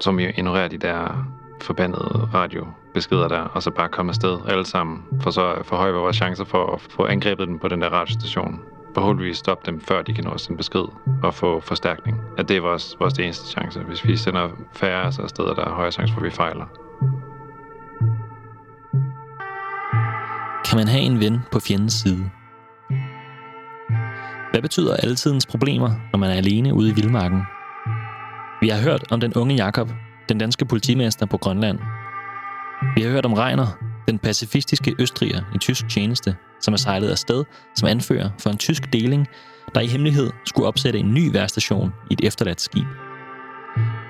som 0.00 0.18
ignorerer 0.18 0.68
de 0.68 0.78
der 0.78 1.26
forbandede 1.60 2.28
radiobeskeder 2.34 3.28
der, 3.28 3.40
og 3.40 3.62
så 3.62 3.70
bare 3.70 3.88
komme 3.88 4.10
afsted 4.10 4.38
alle 4.48 4.64
sammen, 4.64 5.02
for 5.20 5.30
så 5.30 5.54
forhøjer 5.62 5.92
vi 5.92 5.98
vores 5.98 6.16
chancer 6.16 6.44
for 6.44 6.74
at 6.74 6.80
få 6.80 7.06
angrebet 7.06 7.48
dem 7.48 7.58
på 7.58 7.68
den 7.68 7.80
der 7.80 7.88
radiostation. 7.88 8.60
Forhåbentlig 8.94 9.36
stoppe 9.36 9.70
dem, 9.70 9.80
før 9.80 10.02
de 10.02 10.14
kan 10.14 10.24
nå 10.24 10.30
os 10.30 10.46
en 10.46 10.56
besked 10.56 10.84
og 11.22 11.34
få 11.34 11.60
forstærkning. 11.60 12.20
At 12.38 12.48
det 12.48 12.56
er 12.56 12.60
vores, 12.60 12.96
vores 13.00 13.14
eneste 13.14 13.46
chance. 13.46 13.80
Hvis 13.80 14.06
vi 14.06 14.16
sender 14.16 14.48
færre 14.72 15.06
af 15.22 15.28
steder, 15.28 15.54
der 15.54 15.64
er 15.64 15.70
højere 15.70 15.92
chance 15.92 16.14
for, 16.14 16.20
at 16.20 16.24
vi 16.24 16.30
fejler. 16.30 16.66
Kan 20.64 20.76
man 20.78 20.88
have 20.88 21.02
en 21.02 21.20
ven 21.20 21.40
på 21.52 21.60
fjendens 21.60 21.92
side? 21.92 22.30
Hvad 24.50 24.62
betyder 24.62 24.96
altidens 24.96 25.46
problemer, 25.46 25.90
når 26.12 26.18
man 26.18 26.30
er 26.30 26.34
alene 26.34 26.74
ude 26.74 26.90
i 26.90 26.94
vildmarken? 26.94 27.42
Vi 28.66 28.70
har 28.70 28.80
hørt 28.80 29.04
om 29.10 29.20
den 29.20 29.34
unge 29.34 29.54
Jakob, 29.54 29.90
den 30.28 30.38
danske 30.38 30.64
politimester 30.64 31.26
på 31.26 31.36
Grønland. 31.36 31.78
Vi 32.96 33.02
har 33.02 33.10
hørt 33.10 33.26
om 33.26 33.32
Reiner, 33.32 33.66
den 34.08 34.18
pacifistiske 34.18 34.94
østriger 34.98 35.40
i 35.54 35.58
tysk 35.58 35.88
tjeneste, 35.88 36.36
som 36.60 36.74
er 36.74 36.78
sejlet 36.78 37.10
afsted 37.10 37.44
som 37.76 37.88
anfører 37.88 38.30
for 38.40 38.50
en 38.50 38.56
tysk 38.58 38.92
deling, 38.92 39.26
der 39.74 39.80
i 39.80 39.86
hemmelighed 39.86 40.30
skulle 40.46 40.68
opsætte 40.68 40.98
en 40.98 41.14
ny 41.14 41.32
værstation 41.32 41.92
i 42.10 42.12
et 42.12 42.20
efterladt 42.24 42.60
skib. 42.60 42.86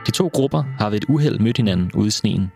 De 0.07 0.11
to 0.11 0.31
grupper 0.35 0.63
har 0.79 0.91
ved 0.91 0.97
et 0.97 1.05
uheld 1.09 1.39
mødt 1.39 1.57
hinanden 1.57 1.91
ude 1.95 2.07
i 2.07 2.11
sneen. 2.11 2.51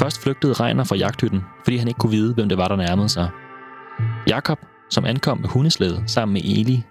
Først 0.00 0.22
flygtede 0.22 0.52
Reiner 0.52 0.84
fra 0.84 0.96
jagthytten, 0.96 1.40
fordi 1.64 1.76
han 1.76 1.88
ikke 1.88 1.98
kunne 1.98 2.12
vide, 2.12 2.34
hvem 2.34 2.48
det 2.48 2.58
var, 2.58 2.68
der 2.68 2.76
nærmede 2.76 3.08
sig. 3.08 3.28
Jakob, 4.28 4.58
som 4.90 5.04
ankom 5.04 5.38
med 5.38 5.48
hundeslæde 5.48 6.02
sammen 6.06 6.32
med 6.32 6.42
Eli, 6.44 6.84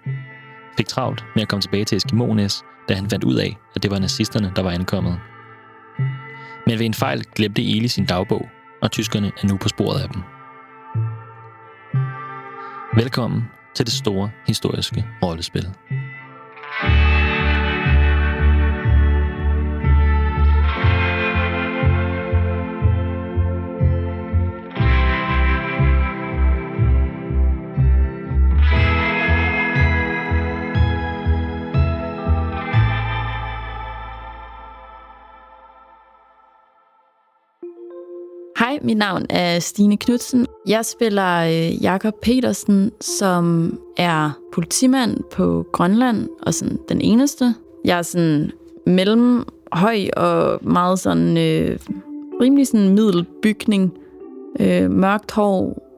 fik 0.76 0.86
travlt 0.86 1.24
med 1.34 1.42
at 1.42 1.48
komme 1.48 1.62
tilbage 1.62 1.84
til 1.84 1.96
Eskimones, 1.96 2.64
da 2.88 2.94
han 2.94 3.10
fandt 3.10 3.24
ud 3.24 3.34
af, 3.34 3.56
at 3.74 3.82
det 3.82 3.90
var 3.90 3.98
nazisterne, 3.98 4.52
der 4.56 4.62
var 4.62 4.70
ankommet. 4.70 5.18
Men 6.66 6.78
ved 6.78 6.86
en 6.86 6.94
fejl 6.94 7.24
glemte 7.34 7.62
Eli 7.62 7.88
sin 7.88 8.06
dagbog, 8.06 8.48
og 8.82 8.90
tyskerne 8.90 9.32
er 9.42 9.46
nu 9.46 9.56
på 9.56 9.68
sporet 9.68 10.00
af 10.00 10.08
dem. 10.08 10.22
Velkommen 12.94 13.42
til 13.74 13.86
det 13.86 13.94
store 13.94 14.30
historiske 14.46 15.06
rollespil. 15.22 15.68
Hej, 16.82 17.11
mit 38.84 38.96
navn 38.96 39.26
er 39.30 39.58
Stine 39.58 39.96
Knudsen. 39.96 40.46
Jeg 40.66 40.84
spiller 40.84 41.38
øh, 41.38 41.82
Jakob 41.82 42.14
Petersen, 42.22 42.90
som 43.00 43.78
er 43.96 44.30
politimand 44.52 45.20
på 45.32 45.66
Grønland, 45.72 46.28
og 46.42 46.54
sådan 46.54 46.78
den 46.88 47.00
eneste. 47.00 47.54
Jeg 47.84 47.98
er 47.98 48.02
sådan 48.02 48.52
mellem 48.86 49.44
høj 49.72 49.98
og 50.16 50.58
meget 50.62 50.98
sådan 50.98 51.36
øh, 51.36 51.78
rimelig 52.40 52.66
sådan 52.66 52.88
middelbygning. 52.88 53.92
Øh, 54.60 54.90
mørkt 54.90 55.32
hår. 55.32 55.88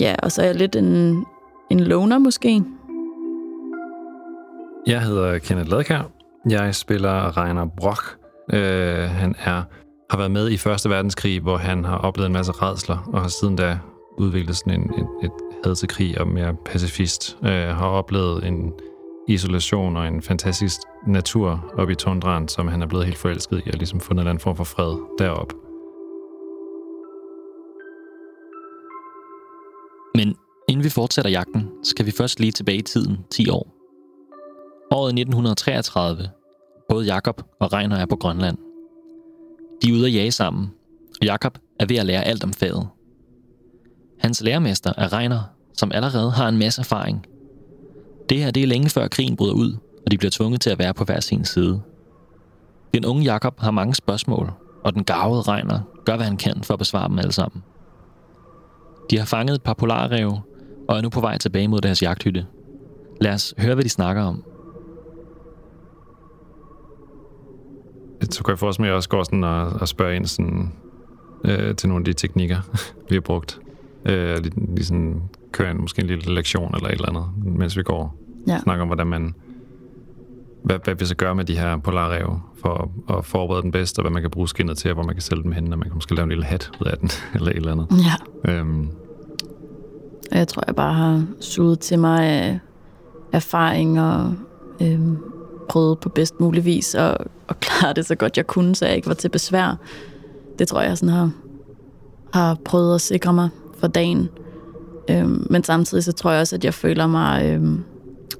Ja, 0.00 0.14
og 0.22 0.32
så 0.32 0.42
er 0.42 0.46
jeg 0.46 0.54
lidt 0.54 0.76
en, 0.76 1.24
en 1.70 1.80
loner 1.80 2.18
måske. 2.18 2.62
Jeg 4.86 5.02
hedder 5.02 5.38
Kenneth 5.38 5.70
Ladkær. 5.70 6.10
Jeg 6.48 6.74
spiller 6.74 7.36
Reiner 7.36 7.66
Brock. 7.76 8.18
Øh, 8.52 9.10
han 9.10 9.34
er 9.44 9.62
har 10.10 10.16
været 10.16 10.30
med 10.30 10.50
i 10.50 10.56
Første 10.56 10.90
Verdenskrig, 10.90 11.40
hvor 11.40 11.56
han 11.56 11.84
har 11.84 11.98
oplevet 11.98 12.26
en 12.26 12.32
masse 12.32 12.52
redsler, 12.52 13.10
og 13.12 13.20
har 13.20 13.28
siden 13.28 13.56
da 13.56 13.78
udviklet 14.18 14.56
sådan 14.56 14.80
en, 14.80 14.94
en, 14.94 15.06
et 15.22 15.30
had 15.64 15.74
til 15.74 15.88
krig 15.88 16.20
og 16.20 16.28
mere 16.28 16.54
pacifist. 16.64 17.36
Øh, 17.44 17.50
har 17.50 17.86
oplevet 17.86 18.46
en 18.46 18.72
isolation 19.28 19.96
og 19.96 20.06
en 20.06 20.22
fantastisk 20.22 20.76
natur 21.06 21.72
oppe 21.78 21.92
i 21.92 21.96
tundraen, 21.96 22.48
som 22.48 22.68
han 22.68 22.82
er 22.82 22.86
blevet 22.86 23.06
helt 23.06 23.18
forelsket 23.18 23.62
i, 23.66 23.70
og 23.70 23.78
ligesom 23.78 24.00
fundet 24.00 24.20
en 24.20 24.20
eller 24.20 24.30
anden 24.30 24.42
form 24.42 24.56
for 24.56 24.64
fred 24.64 24.96
derop. 25.18 25.52
Men 30.14 30.36
inden 30.68 30.84
vi 30.84 30.90
fortsætter 30.90 31.30
jagten, 31.30 31.70
skal 31.82 32.06
vi 32.06 32.10
først 32.10 32.40
lige 32.40 32.52
tilbage 32.52 32.78
i 32.78 32.82
tiden 32.82 33.18
10 33.30 33.50
år. 33.50 33.74
Året 34.90 35.08
1933. 35.08 36.28
Både 36.88 37.06
Jakob 37.06 37.42
og 37.60 37.72
Reiner 37.72 37.96
er 37.96 38.06
på 38.06 38.16
Grønland– 38.16 38.58
de 39.82 39.88
er 39.88 39.92
ude 39.92 40.06
at 40.06 40.14
jage 40.14 40.32
sammen, 40.32 40.70
og 41.20 41.26
Jakob 41.26 41.58
er 41.80 41.86
ved 41.86 41.96
at 41.96 42.06
lære 42.06 42.24
alt 42.24 42.44
om 42.44 42.52
faget. 42.52 42.88
Hans 44.18 44.42
lærermester 44.42 44.92
er 44.96 45.12
Reiner, 45.12 45.42
som 45.74 45.92
allerede 45.94 46.30
har 46.30 46.48
en 46.48 46.58
masse 46.58 46.80
erfaring. 46.80 47.26
Det 48.28 48.38
her 48.38 48.50
det 48.50 48.62
er 48.62 48.66
længe 48.66 48.88
før 48.88 49.08
krigen 49.08 49.36
bryder 49.36 49.54
ud, 49.54 49.76
og 50.06 50.10
de 50.10 50.18
bliver 50.18 50.30
tvunget 50.30 50.60
til 50.60 50.70
at 50.70 50.78
være 50.78 50.94
på 50.94 51.04
hver 51.04 51.20
sin 51.20 51.44
side. 51.44 51.82
Den 52.94 53.04
unge 53.04 53.24
Jakob 53.24 53.60
har 53.60 53.70
mange 53.70 53.94
spørgsmål, 53.94 54.52
og 54.84 54.94
den 54.94 55.04
gavede 55.04 55.42
Reiner 55.42 55.80
gør, 56.04 56.16
hvad 56.16 56.26
han 56.26 56.36
kan 56.36 56.62
for 56.62 56.74
at 56.74 56.78
besvare 56.78 57.08
dem 57.08 57.18
alle 57.18 57.32
sammen. 57.32 57.62
De 59.10 59.18
har 59.18 59.24
fanget 59.24 59.54
et 59.54 59.62
par 59.62 59.74
polarrev, 59.74 60.38
og 60.88 60.96
er 60.96 61.00
nu 61.00 61.08
på 61.08 61.20
vej 61.20 61.38
tilbage 61.38 61.68
mod 61.68 61.80
deres 61.80 62.02
jagthytte. 62.02 62.46
Lad 63.20 63.32
os 63.32 63.54
høre, 63.58 63.74
hvad 63.74 63.84
de 63.84 63.88
snakker 63.88 64.22
om. 64.22 64.44
Så 68.30 68.42
kan 68.44 68.52
jeg 68.52 68.58
forestille 68.58 68.82
mig, 68.82 68.88
at 68.88 68.90
jeg 68.90 68.96
også 68.96 69.08
går 69.08 69.22
sådan 69.22 69.44
og, 69.44 69.66
og 69.66 69.88
spørger 69.88 70.12
ind 70.12 70.26
sådan, 70.26 70.72
øh, 71.44 71.76
til 71.76 71.88
nogle 71.88 72.00
af 72.00 72.04
de 72.04 72.12
teknikker, 72.12 72.58
vi 73.08 73.14
har 73.14 73.20
brugt. 73.20 73.60
Øh, 74.04 74.38
lige, 74.38 74.74
lige 74.74 74.84
sådan 74.84 75.22
kører 75.52 75.70
en, 75.70 75.80
måske 75.80 76.02
en 76.02 76.06
lille 76.06 76.34
lektion 76.34 76.74
eller 76.74 76.88
et 76.88 76.94
eller 76.94 77.08
andet, 77.08 77.24
mens 77.58 77.76
vi 77.76 77.82
går. 77.82 78.16
Ja. 78.48 78.58
Snakker 78.58 78.82
om, 78.82 78.88
hvordan 78.88 79.06
man, 79.06 79.34
hvad, 80.64 80.78
hvad 80.84 80.94
vi 80.94 81.04
så 81.04 81.14
gør 81.16 81.34
med 81.34 81.44
de 81.44 81.58
her 81.58 81.76
polarrev 81.76 82.40
for 82.60 82.90
at, 83.08 83.16
at 83.16 83.24
forberede 83.24 83.62
den 83.62 83.72
bedst, 83.72 83.98
og 83.98 84.02
hvad 84.02 84.12
man 84.12 84.22
kan 84.22 84.30
bruge 84.30 84.48
skinnet 84.48 84.78
til, 84.78 84.90
og 84.90 84.94
hvor 84.94 85.04
man 85.04 85.14
kan 85.14 85.22
sælge 85.22 85.42
dem 85.42 85.52
hen, 85.52 85.72
og 85.72 85.78
man 85.78 85.88
kan 85.88 85.94
måske 85.94 86.14
lave 86.14 86.22
en 86.22 86.28
lille 86.28 86.44
hat 86.44 86.70
ud 86.80 86.86
af 86.86 86.98
den, 86.98 87.10
eller 87.34 87.50
et 87.50 87.56
eller 87.56 87.72
andet. 87.72 87.86
Ja. 88.44 88.52
Øhm. 88.52 88.88
Jeg 90.32 90.48
tror, 90.48 90.62
jeg 90.66 90.76
bare 90.76 90.94
har 90.94 91.26
suget 91.40 91.80
til 91.80 91.98
mig 91.98 92.24
af 92.24 92.58
erfaring 93.32 94.00
og 94.00 94.34
øhm, 94.82 95.18
prøvede 95.70 95.96
på 95.96 96.08
bedst 96.08 96.40
mulig 96.40 96.64
vis 96.64 96.94
at, 96.94 97.16
at 97.48 97.60
klare 97.60 97.92
det 97.92 98.06
så 98.06 98.14
godt 98.14 98.36
jeg 98.36 98.46
kunne, 98.46 98.74
så 98.74 98.86
jeg 98.86 98.96
ikke 98.96 99.08
var 99.08 99.14
til 99.14 99.28
besvær. 99.28 99.78
Det 100.58 100.68
tror 100.68 100.80
jeg 100.80 100.98
sådan 100.98 101.14
har, 101.14 101.30
har 102.34 102.56
prøvet 102.64 102.94
at 102.94 103.00
sikre 103.00 103.32
mig 103.32 103.48
for 103.78 103.86
dagen. 103.86 104.28
Øhm, 105.10 105.46
men 105.50 105.64
samtidig 105.64 106.04
så 106.04 106.12
tror 106.12 106.30
jeg 106.30 106.40
også, 106.40 106.56
at 106.56 106.64
jeg 106.64 106.74
føler 106.74 107.06
mig 107.06 107.44
øhm, 107.44 107.82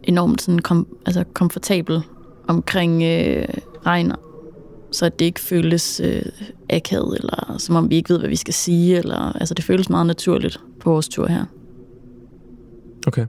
enormt 0.02 0.42
sådan 0.42 0.58
kom, 0.58 0.86
altså 1.06 1.24
komfortabel 1.34 2.02
omkring 2.48 3.02
øh, 3.02 3.48
regn, 3.86 4.12
så 4.91 5.06
at 5.06 5.18
det 5.18 5.24
ikke 5.24 5.41
føles 5.41 6.00
øh, 6.04 6.22
akavet, 6.70 7.18
eller 7.18 7.54
som 7.58 7.76
om 7.76 7.91
vi 7.91 7.97
ikke 7.97 8.10
ved, 8.10 8.18
hvad 8.18 8.28
vi 8.28 8.36
skal 8.36 8.54
sige. 8.54 8.98
Eller, 8.98 9.32
altså 9.32 9.54
det 9.54 9.64
føles 9.64 9.91
meget 9.91 10.06
naturligt 10.06 10.60
på 10.80 10.91
vores 10.91 11.08
tur 11.08 11.26
her. 11.26 11.44
Okay. 13.06 13.26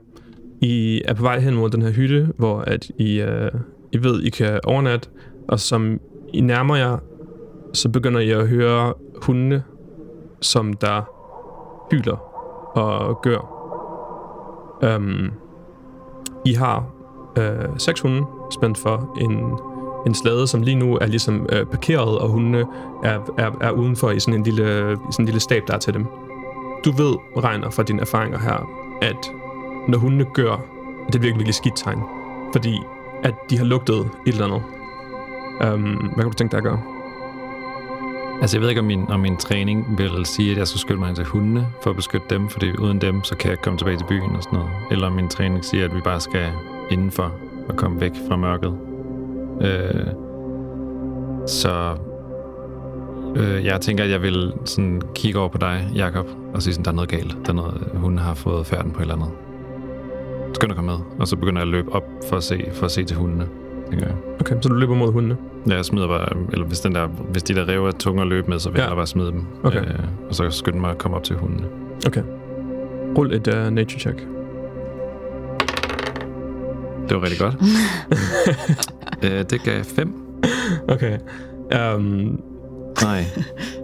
I 0.60 1.02
er 1.04 1.14
på 1.14 1.22
vej 1.22 1.40
hen 1.40 1.54
mod 1.54 1.70
den 1.70 1.82
her 1.82 1.90
hytte, 1.90 2.28
hvor 2.36 2.60
at 2.60 2.90
I, 2.98 3.20
øh, 3.20 3.50
i 3.92 4.02
ved, 4.02 4.22
I 4.22 4.30
kan 4.30 4.60
overnatte, 4.64 5.08
og 5.48 5.60
som 5.60 5.98
I 6.32 6.40
nærmer 6.40 6.76
jer, 6.76 6.98
så 7.72 7.88
begynder 7.88 8.20
I 8.20 8.30
at 8.30 8.48
høre 8.48 8.94
hundene, 9.22 9.62
som 10.40 10.72
der 10.72 11.02
hyler 11.90 12.16
og 12.78 13.22
gør. 13.22 13.58
Um, 14.96 15.30
I 16.44 16.52
har 16.52 16.84
øh, 17.38 17.68
seks 17.78 18.00
hunde 18.00 18.24
spændt 18.50 18.78
for 18.78 19.18
en, 19.20 19.58
en 20.06 20.14
slæde, 20.14 20.46
som 20.46 20.62
lige 20.62 20.74
nu 20.74 20.98
er 21.00 21.06
ligesom 21.06 21.46
øh, 21.52 21.66
parkeret, 21.66 22.18
og 22.18 22.28
hundene 22.28 22.64
er, 23.04 23.18
er, 23.38 23.50
er 23.60 23.70
udenfor 23.70 24.10
i 24.10 24.20
sådan 24.20 24.40
en 24.40 24.44
lille, 24.44 24.92
i 24.92 25.12
sådan 25.12 25.22
en 25.22 25.24
lille 25.24 25.40
stab, 25.40 25.62
der 25.66 25.74
er 25.74 25.78
til 25.78 25.94
dem. 25.94 26.06
Du 26.84 26.90
ved, 26.90 27.14
Regner, 27.36 27.70
fra 27.70 27.82
dine 27.82 28.00
erfaringer 28.00 28.38
her, 28.38 28.68
at 29.02 29.32
når 29.88 29.98
hundene 29.98 30.24
gør, 30.24 30.64
det 31.06 31.14
er 31.14 31.20
virkelig, 31.20 31.34
virkelig 31.34 31.54
skidt 31.54 31.76
tegn. 31.76 32.02
Fordi 32.52 32.78
at 33.22 33.34
de 33.50 33.58
har 33.58 33.64
lugtet 33.64 33.98
et 34.26 34.32
eller 34.32 34.44
andet. 34.44 34.62
Um, 35.74 35.82
hvad 35.82 36.24
kan 36.24 36.30
du 36.30 36.36
tænke 36.36 36.52
dig 36.52 36.58
at 36.58 36.64
gøre? 36.64 36.80
Altså, 38.40 38.56
jeg 38.56 38.62
ved 38.62 38.68
ikke, 38.68 38.80
om 38.80 38.86
min, 38.86 39.10
om 39.10 39.20
min 39.20 39.36
træning 39.36 39.98
vil 39.98 40.26
sige, 40.26 40.52
at 40.52 40.58
jeg 40.58 40.68
skal 40.68 40.78
skylde 40.78 41.00
mig 41.00 41.08
ind 41.08 41.16
til 41.16 41.24
hundene 41.24 41.66
for 41.82 41.90
at 41.90 41.96
beskytte 41.96 42.26
dem, 42.30 42.48
fordi 42.48 42.76
uden 42.78 43.00
dem, 43.00 43.24
så 43.24 43.36
kan 43.36 43.48
jeg 43.48 43.52
ikke 43.52 43.62
komme 43.62 43.78
tilbage 43.78 43.96
til 43.96 44.04
byen 44.04 44.36
og 44.36 44.42
sådan 44.42 44.58
noget. 44.58 44.70
Eller 44.90 45.06
om 45.06 45.12
min 45.12 45.28
træning 45.28 45.64
siger, 45.64 45.84
at 45.84 45.94
vi 45.94 46.00
bare 46.00 46.20
skal 46.20 46.48
indenfor 46.90 47.32
og 47.68 47.76
komme 47.76 48.00
væk 48.00 48.12
fra 48.28 48.36
mørket. 48.36 48.78
Øh, 49.60 50.06
så 51.46 51.96
øh, 53.36 53.64
jeg 53.64 53.80
tænker, 53.80 54.04
at 54.04 54.10
jeg 54.10 54.22
vil 54.22 54.52
sådan 54.64 55.02
kigge 55.14 55.38
over 55.38 55.48
på 55.48 55.58
dig, 55.58 55.90
Jakob, 55.94 56.26
og 56.54 56.62
sige, 56.62 56.78
at 56.78 56.84
der 56.84 56.90
er 56.90 56.94
noget 56.94 57.10
galt. 57.10 57.36
Der 57.46 57.48
er 57.48 57.56
noget, 57.56 57.90
hun 57.94 58.18
har 58.18 58.34
fået 58.34 58.66
færden 58.66 58.90
på 58.90 58.98
et 58.98 59.02
eller 59.02 59.14
andet 59.14 59.30
skynder 60.54 60.74
at 60.74 60.76
komme 60.76 60.90
med, 60.92 60.98
og 61.18 61.28
så 61.28 61.36
begynder 61.36 61.60
jeg 61.60 61.68
at 61.68 61.72
løbe 61.72 61.92
op 61.92 62.04
for 62.28 62.36
at 62.36 62.42
se, 62.42 62.64
for 62.72 62.84
at 62.84 62.90
se 62.92 63.04
til 63.04 63.16
hundene, 63.16 63.46
tænker 63.90 64.06
jeg. 64.06 64.16
Okay, 64.40 64.56
så 64.60 64.68
du 64.68 64.74
løber 64.74 64.94
mod 64.94 65.12
hundene? 65.12 65.36
Ja, 65.68 65.74
jeg 65.74 65.84
smider 65.84 66.08
bare, 66.08 66.28
eller 66.52 66.66
hvis, 66.66 66.80
den 66.80 66.94
der, 66.94 67.06
hvis 67.06 67.42
de 67.42 67.54
der 67.54 67.68
ræve 67.68 67.88
er 67.88 67.92
tunge 67.92 68.22
at 68.22 68.28
løbe 68.28 68.50
med, 68.50 68.58
så 68.58 68.70
vil 68.70 68.78
Ja. 68.78 68.86
jeg 68.88 68.96
bare 68.96 69.06
smide 69.06 69.30
dem. 69.32 69.44
Okay. 69.64 69.80
Øh, 69.82 69.98
og 70.28 70.34
så 70.34 70.50
skynde 70.50 70.78
mig 70.80 70.90
at 70.90 70.98
komme 70.98 71.16
op 71.16 71.24
til 71.24 71.36
hundene. 71.36 71.66
Okay. 72.06 72.22
Rul 73.18 73.32
et 73.32 73.48
uh, 73.48 73.72
nature 73.72 74.00
check. 74.00 74.26
Det 77.08 77.16
var 77.16 77.22
rigtig 77.22 77.38
godt. 77.38 77.54
øh, 79.24 79.44
det 79.50 79.62
gav 79.62 79.84
fem. 79.84 80.14
Okay. 80.88 81.18
Um, 81.94 82.40
Nej. 83.02 83.24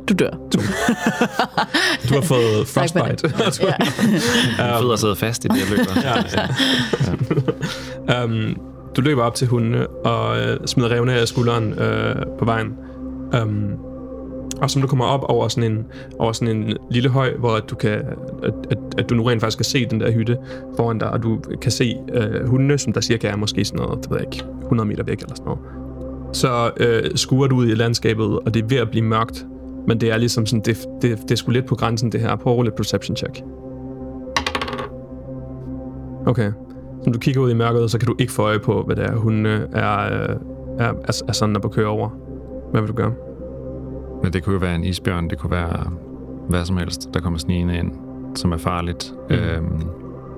Du 0.08 0.14
dør. 0.18 0.30
du 0.30 0.58
har 2.14 2.20
fået 2.20 2.68
frostbite. 2.68 3.32
Ja. 3.38 3.72
Jeg 4.64 4.76
er 4.76 4.80
fed 4.80 4.92
at 4.92 4.98
sidde 4.98 5.16
fast 5.16 5.44
i 5.44 5.48
det, 5.48 5.56
jeg 5.56 5.70
løber. 5.70 5.90
ja. 8.08 8.24
um, 8.24 8.56
du 8.96 9.00
løber 9.00 9.22
op 9.22 9.34
til 9.34 9.46
hundene 9.46 9.86
og 9.86 10.30
uh, 10.30 10.66
smider 10.66 10.90
revne 10.90 11.12
af 11.12 11.28
skulderen 11.28 11.72
uh, 11.72 12.38
på 12.38 12.44
vejen. 12.44 12.72
Um, 13.42 13.70
og 14.62 14.70
som 14.70 14.82
du 14.82 14.88
kommer 14.88 15.04
op 15.04 15.24
over 15.28 15.48
sådan 15.48 15.72
en, 15.72 15.86
over 16.18 16.32
sådan 16.32 16.56
en 16.56 16.76
lille 16.90 17.08
høj, 17.08 17.36
hvor 17.38 17.58
du 17.58 17.74
kan, 17.74 17.90
at, 18.42 18.54
at, 18.70 18.78
at 18.98 19.10
du 19.10 19.14
nu 19.14 19.22
rent 19.24 19.40
faktisk 19.40 19.58
kan 19.58 19.64
se 19.64 19.86
den 19.86 20.00
der 20.00 20.12
hytte 20.12 20.36
foran 20.76 20.98
dig, 20.98 21.10
og 21.10 21.22
du 21.22 21.40
kan 21.62 21.72
se 21.72 21.94
uh, 22.16 22.48
hundene, 22.48 22.78
som 22.78 22.92
der 22.92 23.00
cirka 23.00 23.28
er 23.28 23.36
måske 23.36 23.64
sådan 23.64 23.80
noget, 23.80 24.02
det 24.02 24.10
ved 24.10 24.18
jeg 24.18 24.34
ikke, 24.34 24.44
100 24.62 24.88
meter 24.88 25.04
væk 25.04 25.18
eller 25.18 25.34
sådan 25.36 25.44
noget. 25.44 25.60
Så 26.32 26.70
uh, 26.80 27.16
skuer 27.16 27.46
du 27.46 27.56
ud 27.56 27.68
i 27.68 27.74
landskabet, 27.74 28.26
og 28.26 28.54
det 28.54 28.62
er 28.62 28.66
ved 28.66 28.76
at 28.76 28.90
blive 28.90 29.04
mørkt, 29.04 29.46
men 29.86 30.00
det 30.00 30.12
er 30.12 30.16
ligesom 30.16 30.46
sådan, 30.46 30.62
det, 30.62 30.76
det, 31.02 31.18
det 31.22 31.30
er 31.30 31.36
sgu 31.36 31.50
lidt 31.50 31.66
på 31.66 31.74
grænsen 31.74 32.12
det 32.12 32.20
her. 32.20 32.36
Prøv 32.36 32.60
at 32.60 32.66
et 32.66 32.74
perception 32.74 33.16
check. 33.16 33.42
Okay. 36.26 36.52
Når 37.06 37.12
du 37.12 37.18
kigger 37.18 37.40
ud 37.40 37.50
i 37.50 37.54
mørket, 37.54 37.90
så 37.90 37.98
kan 37.98 38.06
du 38.06 38.14
ikke 38.18 38.32
få 38.32 38.42
øje 38.42 38.58
på, 38.58 38.82
hvad 38.82 38.96
det 38.96 39.04
er, 39.04 39.16
hundene 39.16 39.66
er, 39.72 39.98
øh, 40.04 40.36
er, 40.78 40.92
er, 41.04 41.22
er 41.28 41.32
sådan 41.32 41.56
at 41.56 41.62
på 41.62 41.68
køre 41.68 41.86
over. 41.86 42.08
Hvad 42.70 42.80
vil 42.80 42.88
du 42.88 42.94
gøre? 42.94 43.12
Men 44.22 44.32
det 44.32 44.42
kunne 44.42 44.52
jo 44.52 44.58
være 44.60 44.74
en 44.74 44.84
isbjørn, 44.84 45.30
det 45.30 45.38
kunne 45.38 45.50
være 45.50 45.90
hvad 46.48 46.64
som 46.64 46.76
helst, 46.76 47.08
der 47.14 47.20
kommer 47.20 47.38
snigende 47.38 47.78
ind, 47.78 47.92
som 48.34 48.52
er 48.52 48.56
farligt. 48.56 49.14
Mm. 49.30 49.34
Øhm, 49.36 49.82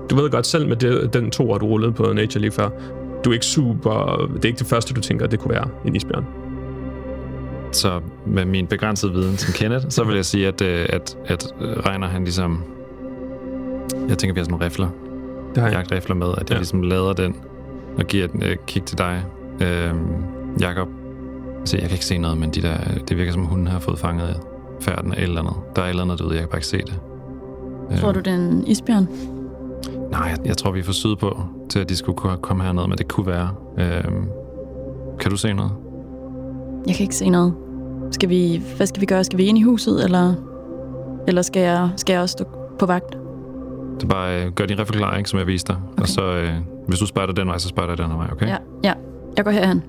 Du 0.09 0.15
ved 0.15 0.29
godt 0.29 0.45
selv 0.45 0.67
med 0.67 0.75
det, 0.75 1.13
den 1.13 1.31
to, 1.31 1.57
du 1.57 1.65
rullede 1.65 1.91
på 1.91 2.03
Nature 2.13 2.41
lige 2.41 2.51
før, 2.51 2.69
du 3.25 3.29
er 3.29 3.33
ikke 3.33 3.45
super... 3.45 4.27
Det 4.35 4.45
er 4.45 4.47
ikke 4.47 4.59
det 4.59 4.67
første, 4.67 4.93
du 4.93 5.01
tænker, 5.01 5.27
det 5.27 5.39
kunne 5.39 5.53
være 5.53 5.67
en 5.85 5.95
isbjørn. 5.95 6.25
Så 7.75 7.99
med 8.25 8.45
min 8.45 8.67
begrænsede 8.67 9.11
viden 9.13 9.37
som 9.37 9.53
Kenneth, 9.53 9.85
så 9.89 10.03
vil 10.03 10.15
jeg 10.15 10.25
sige, 10.25 10.47
at, 10.47 10.61
øh, 10.61 10.85
at, 10.89 11.17
at 11.25 11.53
Reiner 11.61 12.07
han 12.07 12.23
ligesom... 12.23 12.63
Jeg 14.09 14.17
tænker, 14.17 14.33
vi 14.33 14.39
har 14.39 14.43
sådan 14.45 14.51
nogle 14.51 14.65
rifler, 14.65 14.87
Det 15.55 15.63
har 15.63 15.69
jeg. 15.69 15.77
jagtrifler 15.77 16.15
med, 16.15 16.27
at 16.27 16.39
jeg 16.39 16.49
Ja. 16.51 16.55
ligesom 16.57 16.81
lader 16.81 17.13
den 17.13 17.35
og 17.97 18.05
giver 18.05 18.25
et 18.25 18.31
øh, 18.43 18.57
kig 18.67 18.83
til 18.83 18.97
dig, 18.97 19.23
øhm, 19.61 19.97
Jakob. 20.61 20.87
Se, 21.65 21.77
jeg 21.77 21.83
kan 21.87 21.91
ikke 21.91 22.05
se 22.05 22.17
noget, 22.17 22.37
men 22.37 22.49
de 22.49 22.61
der, 22.61 22.77
det 23.09 23.17
virker 23.17 23.31
som, 23.31 23.45
hunden 23.45 23.67
har 23.67 23.79
fået 23.79 23.99
fanget 23.99 24.39
færden 24.81 25.13
af 25.13 25.17
et 25.17 25.23
eller 25.23 25.41
andet. 25.41 25.53
Der 25.75 25.81
er 25.81 25.85
et 25.85 25.89
eller 25.89 26.03
andet 26.03 26.19
derude, 26.19 26.33
jeg 26.33 26.41
kan 26.41 26.49
bare 26.49 26.57
ikke 26.57 26.67
se 26.67 26.77
det. 26.77 26.99
Tror 27.99 28.11
du, 28.11 28.19
det 28.19 28.27
er 28.27 28.35
en 28.35 28.67
isbjørn? 28.67 29.07
Nej, 30.11 30.21
jeg, 30.21 30.37
jeg 30.45 30.57
tror, 30.57 30.71
vi 30.71 30.79
er 30.79 30.83
for 30.83 30.91
syd 30.93 31.15
på, 31.15 31.43
til 31.69 31.79
at 31.79 31.89
de 31.89 31.95
skulle 31.95 32.17
komme 32.41 32.63
herned, 32.63 32.87
men 32.87 32.97
det 32.97 33.07
kunne 33.07 33.27
være. 33.27 33.49
Øhm, 33.79 34.25
kan 35.19 35.31
du 35.31 35.37
se 35.37 35.53
noget? 35.53 35.71
Jeg 36.87 36.95
kan 36.95 37.03
ikke 37.03 37.15
se 37.15 37.29
noget. 37.29 37.53
Skal 38.11 38.29
vi, 38.29 38.61
hvad 38.77 38.87
skal 38.87 39.01
vi 39.01 39.05
gøre? 39.05 39.23
Skal 39.23 39.37
vi 39.37 39.43
ind 39.43 39.57
i 39.57 39.61
huset, 39.61 40.03
eller, 40.03 40.33
eller 41.27 41.41
skal, 41.41 41.61
jeg, 41.61 41.89
skal 41.97 42.13
jeg 42.13 42.21
også 42.21 42.33
stå 42.33 42.45
på 42.79 42.85
vagt? 42.85 43.17
Så 43.99 44.07
bare 44.07 44.45
øh, 44.45 44.51
gør 44.51 44.65
din 44.65 44.79
rifle 44.79 44.97
klar, 44.97 45.17
ikke, 45.17 45.29
som 45.29 45.39
jeg 45.39 45.47
viste 45.47 45.73
dig. 45.73 45.81
Okay. 45.91 46.01
Og 46.01 46.07
så, 46.07 46.21
øh, 46.21 46.53
hvis 46.87 46.99
du 46.99 47.05
spejder 47.05 47.33
den 47.33 47.47
vej, 47.47 47.57
så 47.57 47.67
spejder 47.67 47.91
jeg 47.91 47.97
den 47.97 48.17
vej, 48.17 48.27
okay? 48.31 48.47
Ja, 48.47 48.57
ja. 48.83 48.93
Jeg 49.37 49.45
går 49.45 49.51
herhen. 49.51 49.83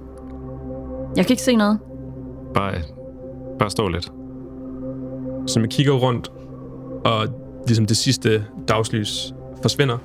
Jeg 1.16 1.26
kan 1.26 1.32
ikke 1.32 1.42
se 1.42 1.56
noget. 1.56 1.78
Bare, 2.54 2.74
bare 3.58 3.70
stå 3.70 3.88
lidt. 3.88 4.12
Så 5.46 5.60
man 5.60 5.68
kigger 5.68 5.92
rundt, 5.92 6.32
og 7.04 7.26
ligesom 7.66 7.86
det 7.86 7.96
sidste 7.96 8.44
dagslys 8.68 9.34
forsvinder, 9.62 9.98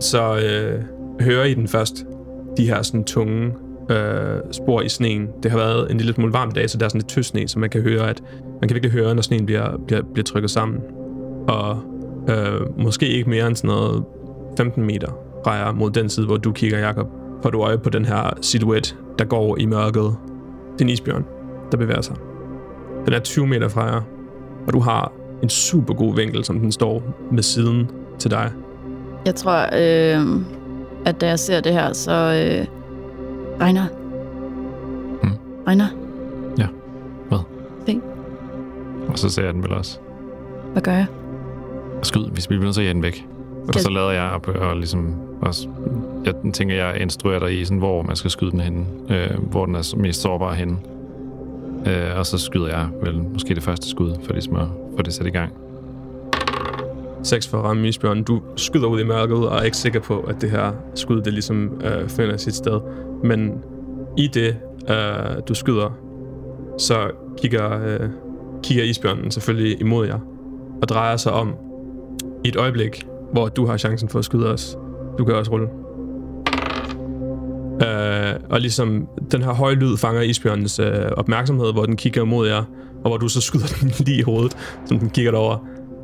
så 0.00 0.36
øh, 0.36 0.84
hører 1.20 1.44
I 1.44 1.54
den 1.54 1.68
først 1.68 2.04
de 2.56 2.66
her 2.66 2.82
sådan 2.82 3.04
tunge 3.04 3.52
øh, 3.90 4.40
spor 4.52 4.80
i 4.80 4.88
sneen. 4.88 5.28
Det 5.42 5.50
har 5.50 5.58
været 5.58 5.90
en 5.90 5.96
lille 5.96 6.12
smule 6.14 6.32
varm 6.32 6.48
i 6.48 6.52
dag, 6.52 6.70
så 6.70 6.78
der 6.78 6.84
er 6.84 6.88
sådan 6.88 6.98
lidt 6.98 7.08
tyst 7.08 7.30
sne, 7.30 7.48
så 7.48 7.58
man 7.58 7.70
kan 7.70 7.82
høre, 7.82 8.10
at 8.10 8.22
man 8.60 8.68
kan 8.68 8.74
virkelig 8.74 8.92
høre, 8.92 9.14
når 9.14 9.22
sneen 9.22 9.46
bliver, 9.46 9.76
bliver, 9.86 10.02
bliver 10.12 10.24
trykket 10.24 10.50
sammen. 10.50 10.80
Og 11.48 11.78
øh, 12.28 12.78
måske 12.78 13.08
ikke 13.08 13.30
mere 13.30 13.46
end 13.46 13.56
sådan 13.56 13.68
noget 13.68 14.04
15 14.56 14.84
meter 14.84 15.08
drejer 15.44 15.72
mod 15.72 15.90
den 15.90 16.08
side, 16.08 16.26
hvor 16.26 16.36
du 16.36 16.52
kigger, 16.52 16.78
Jakob. 16.78 17.06
Får 17.42 17.50
du 17.50 17.62
øje 17.62 17.78
på 17.78 17.90
den 17.90 18.04
her 18.04 18.30
silhuet, 18.40 18.96
der 19.18 19.24
går 19.24 19.56
i 19.58 19.66
mørket. 19.66 20.16
Det 20.72 20.80
er 20.80 20.84
en 20.84 20.88
isbjørn, 20.88 21.24
der 21.72 21.76
bevæger 21.76 22.00
sig. 22.00 22.16
Den 23.06 23.14
er 23.14 23.18
20 23.18 23.46
meter 23.46 23.68
fra 23.68 23.84
jer, 23.84 24.00
og 24.66 24.72
du 24.72 24.80
har 24.80 25.12
en 25.42 25.48
super 25.48 25.94
god 25.94 26.16
vinkel, 26.16 26.44
som 26.44 26.60
den 26.60 26.72
står 26.72 27.02
med 27.32 27.42
siden 27.42 27.90
til 28.18 28.30
dig. 28.30 28.52
Jeg 29.26 29.34
tror, 29.34 29.62
øh, 29.62 30.42
at 31.06 31.20
da 31.20 31.28
jeg 31.28 31.38
ser 31.38 31.60
det 31.60 31.72
her, 31.72 31.92
så... 31.92 32.12
Øh, 32.12 32.79
Regner. 33.60 33.86
Hmm? 35.22 35.32
Regner, 35.66 35.86
Og 39.08 39.18
så 39.18 39.28
ser 39.28 39.44
jeg 39.44 39.54
den 39.54 39.62
vel 39.62 39.72
også. 39.72 39.98
hvad 40.72 40.82
gør 40.82 40.92
jeg? 40.92 41.06
Skyd, 42.02 42.24
hvis 42.26 42.50
vi 42.50 42.54
bliver 42.54 42.64
nødt 42.64 42.74
til 42.74 42.82
at 42.82 42.94
den 42.94 43.02
væk. 43.02 43.26
Og 43.68 43.74
så 43.74 43.90
lader 43.90 44.10
jeg 44.10 44.22
op 44.22 44.48
og 44.48 44.76
ligesom 44.76 45.14
også... 45.42 45.68
Jeg 46.24 46.34
tænker, 46.52 46.74
jeg 46.74 47.00
instruerer 47.00 47.38
dig 47.38 47.60
i, 47.60 47.64
sådan, 47.64 47.78
hvor 47.78 48.02
man 48.02 48.16
skal 48.16 48.30
skyde 48.30 48.50
den 48.50 48.60
henne. 48.60 48.86
Øh, 49.10 49.38
hvor 49.50 49.66
den 49.66 49.74
er 49.74 49.96
mest 49.96 50.20
sårbar 50.20 50.54
henne. 50.54 50.76
Øh, 51.86 52.18
og 52.18 52.26
så 52.26 52.38
skyder 52.38 52.68
jeg 52.68 52.88
vel 53.02 53.22
måske 53.22 53.54
det 53.54 53.62
første 53.62 53.88
skud, 53.88 54.14
for 54.24 54.32
ligesom 54.32 54.56
at 54.56 54.66
få 54.96 55.02
det 55.02 55.14
sat 55.14 55.26
i 55.26 55.30
gang. 55.30 55.52
6 57.22 57.48
for 57.48 57.58
at 57.58 57.64
ramme 57.64 57.88
isbjørnen. 57.88 58.24
Du 58.24 58.42
skyder 58.56 58.86
ud 58.86 59.00
i 59.00 59.04
mørket 59.04 59.48
og 59.48 59.58
er 59.58 59.62
ikke 59.62 59.76
sikker 59.76 60.00
på, 60.00 60.20
at 60.20 60.36
det 60.40 60.50
her 60.50 60.72
skud, 60.94 61.22
det 61.22 61.32
ligesom 61.32 61.80
øh, 61.84 62.08
finder 62.08 62.36
sit 62.36 62.54
sted. 62.54 62.80
Men 63.24 63.52
i 64.16 64.26
det, 64.26 64.56
øh, 64.90 65.36
du 65.48 65.54
skyder, 65.54 65.98
så 66.78 67.10
kigger, 67.38 67.84
øh, 67.86 68.08
kigger 68.62 68.84
isbjørnen 68.84 69.30
selvfølgelig 69.30 69.80
imod 69.80 70.06
jer 70.06 70.18
og 70.82 70.88
drejer 70.88 71.16
sig 71.16 71.32
om 71.32 71.54
i 72.44 72.48
et 72.48 72.56
øjeblik, 72.56 73.06
hvor 73.32 73.48
du 73.48 73.66
har 73.66 73.76
chancen 73.76 74.08
for 74.08 74.18
at 74.18 74.24
skyde 74.24 74.52
os. 74.52 74.76
Du 75.18 75.24
kan 75.24 75.34
også 75.34 75.50
rulle. 75.52 75.68
Øh, 77.82 78.34
og 78.50 78.60
ligesom 78.60 79.08
den 79.30 79.42
her 79.42 79.52
høje 79.52 79.74
lyd 79.74 79.96
fanger 79.96 80.20
isbjørnens 80.20 80.78
øh, 80.78 81.10
opmærksomhed, 81.16 81.72
hvor 81.72 81.84
den 81.84 81.96
kigger 81.96 82.24
mod 82.24 82.48
jer, 82.48 82.64
og 83.04 83.10
hvor 83.10 83.16
du 83.16 83.28
så 83.28 83.40
skyder 83.40 83.66
den 83.80 83.92
lige 83.98 84.18
i 84.18 84.22
hovedet, 84.22 84.56
som 84.86 84.98
den 84.98 85.10
kigger 85.10 85.30
derover. 85.30 85.58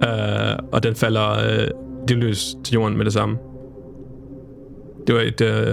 Øh, 0.05 0.59
og 0.73 0.83
den 0.83 0.95
falder 0.95 1.31
øh, 1.31 1.69
livløs 2.09 2.57
til 2.65 2.75
jorden 2.75 2.97
med 2.97 3.05
det 3.05 3.13
samme. 3.13 3.39
Det 5.07 5.15
var 5.15 5.21
et, 5.21 5.41
øh, 5.41 5.69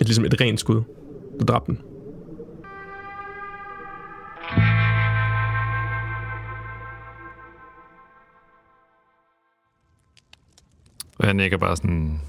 et, 0.00 0.06
ligesom 0.06 0.24
et 0.24 0.40
rent 0.40 0.60
skud. 0.60 0.82
Du 1.40 1.44
dræbte 1.44 1.66
den. 1.72 1.80
Og 11.18 11.26
jeg 11.26 11.34
nikker 11.34 11.56
bare 11.58 11.76
sådan, 11.76 12.20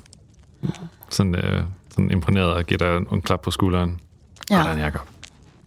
sådan, 1.10 1.36
øh, 1.36 1.64
sådan 1.90 2.12
imponeret 2.12 2.54
og 2.54 2.64
giver 2.66 2.78
dig 2.78 3.14
en 3.16 3.22
klap 3.22 3.42
på 3.42 3.52
skulderen. 3.52 4.00
Ja. 4.52 4.64
Sådan, 4.64 4.80
Jacob. 4.80 5.02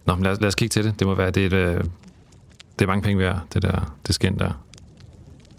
Nå, 0.07 0.15
men 0.15 0.23
lad, 0.25 0.33
os- 0.33 0.41
lad 0.41 0.49
os 0.49 0.55
kigge 0.55 0.73
til 0.73 0.85
det. 0.85 0.99
Det 0.99 1.07
må 1.07 1.15
være, 1.15 1.31
det 1.31 1.43
er, 1.43 1.47
et, 1.47 1.53
øh, 1.53 1.85
det 2.79 2.83
er 2.83 2.87
mange 2.87 3.03
penge 3.03 3.19
værd, 3.19 3.41
det 3.55 3.63
der, 3.63 3.97
det 4.07 4.15
skin 4.15 4.39
der. 4.39 4.53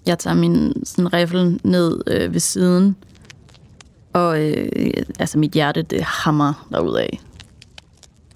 Jeg 0.06 0.20
tager 0.20 0.36
min 0.36 0.86
sådan, 0.86 1.14
riffel 1.14 1.60
ned 1.64 2.02
øh, 2.08 2.34
ved 2.34 2.40
siden, 2.40 2.96
og 4.14 4.42
øh, 4.42 5.04
altså 5.20 5.40
mit 5.40 5.52
hjerte, 5.52 5.82
det 5.82 6.02
hammer 6.02 6.68
derudad. 6.72 7.08